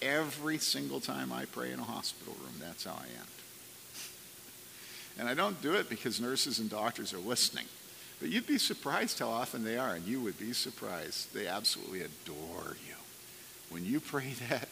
[0.00, 3.28] Every single time I pray in a hospital room, that's how I end.
[5.18, 7.66] And I don't do it because nurses and doctors are listening.
[8.18, 11.32] But you'd be surprised how often they are, and you would be surprised.
[11.32, 12.93] They absolutely adore you.
[13.74, 14.68] When you pray that,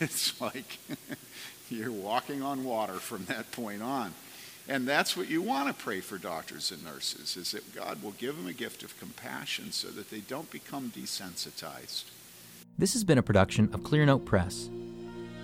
[0.00, 0.78] it's like
[1.70, 4.14] you're walking on water from that point on.
[4.66, 8.12] And that's what you want to pray for doctors and nurses, is that God will
[8.12, 12.04] give them a gift of compassion so that they don't become desensitized.
[12.78, 14.70] This has been a production of Clearnote Press.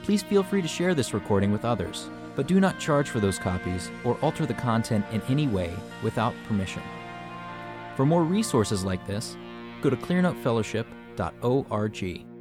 [0.02, 3.38] Please feel free to share this recording with others, but do not charge for those
[3.38, 6.80] copies or alter the content in any way without permission.
[7.96, 9.36] For more resources like this,
[9.82, 12.33] go to clearnotefellowship.org.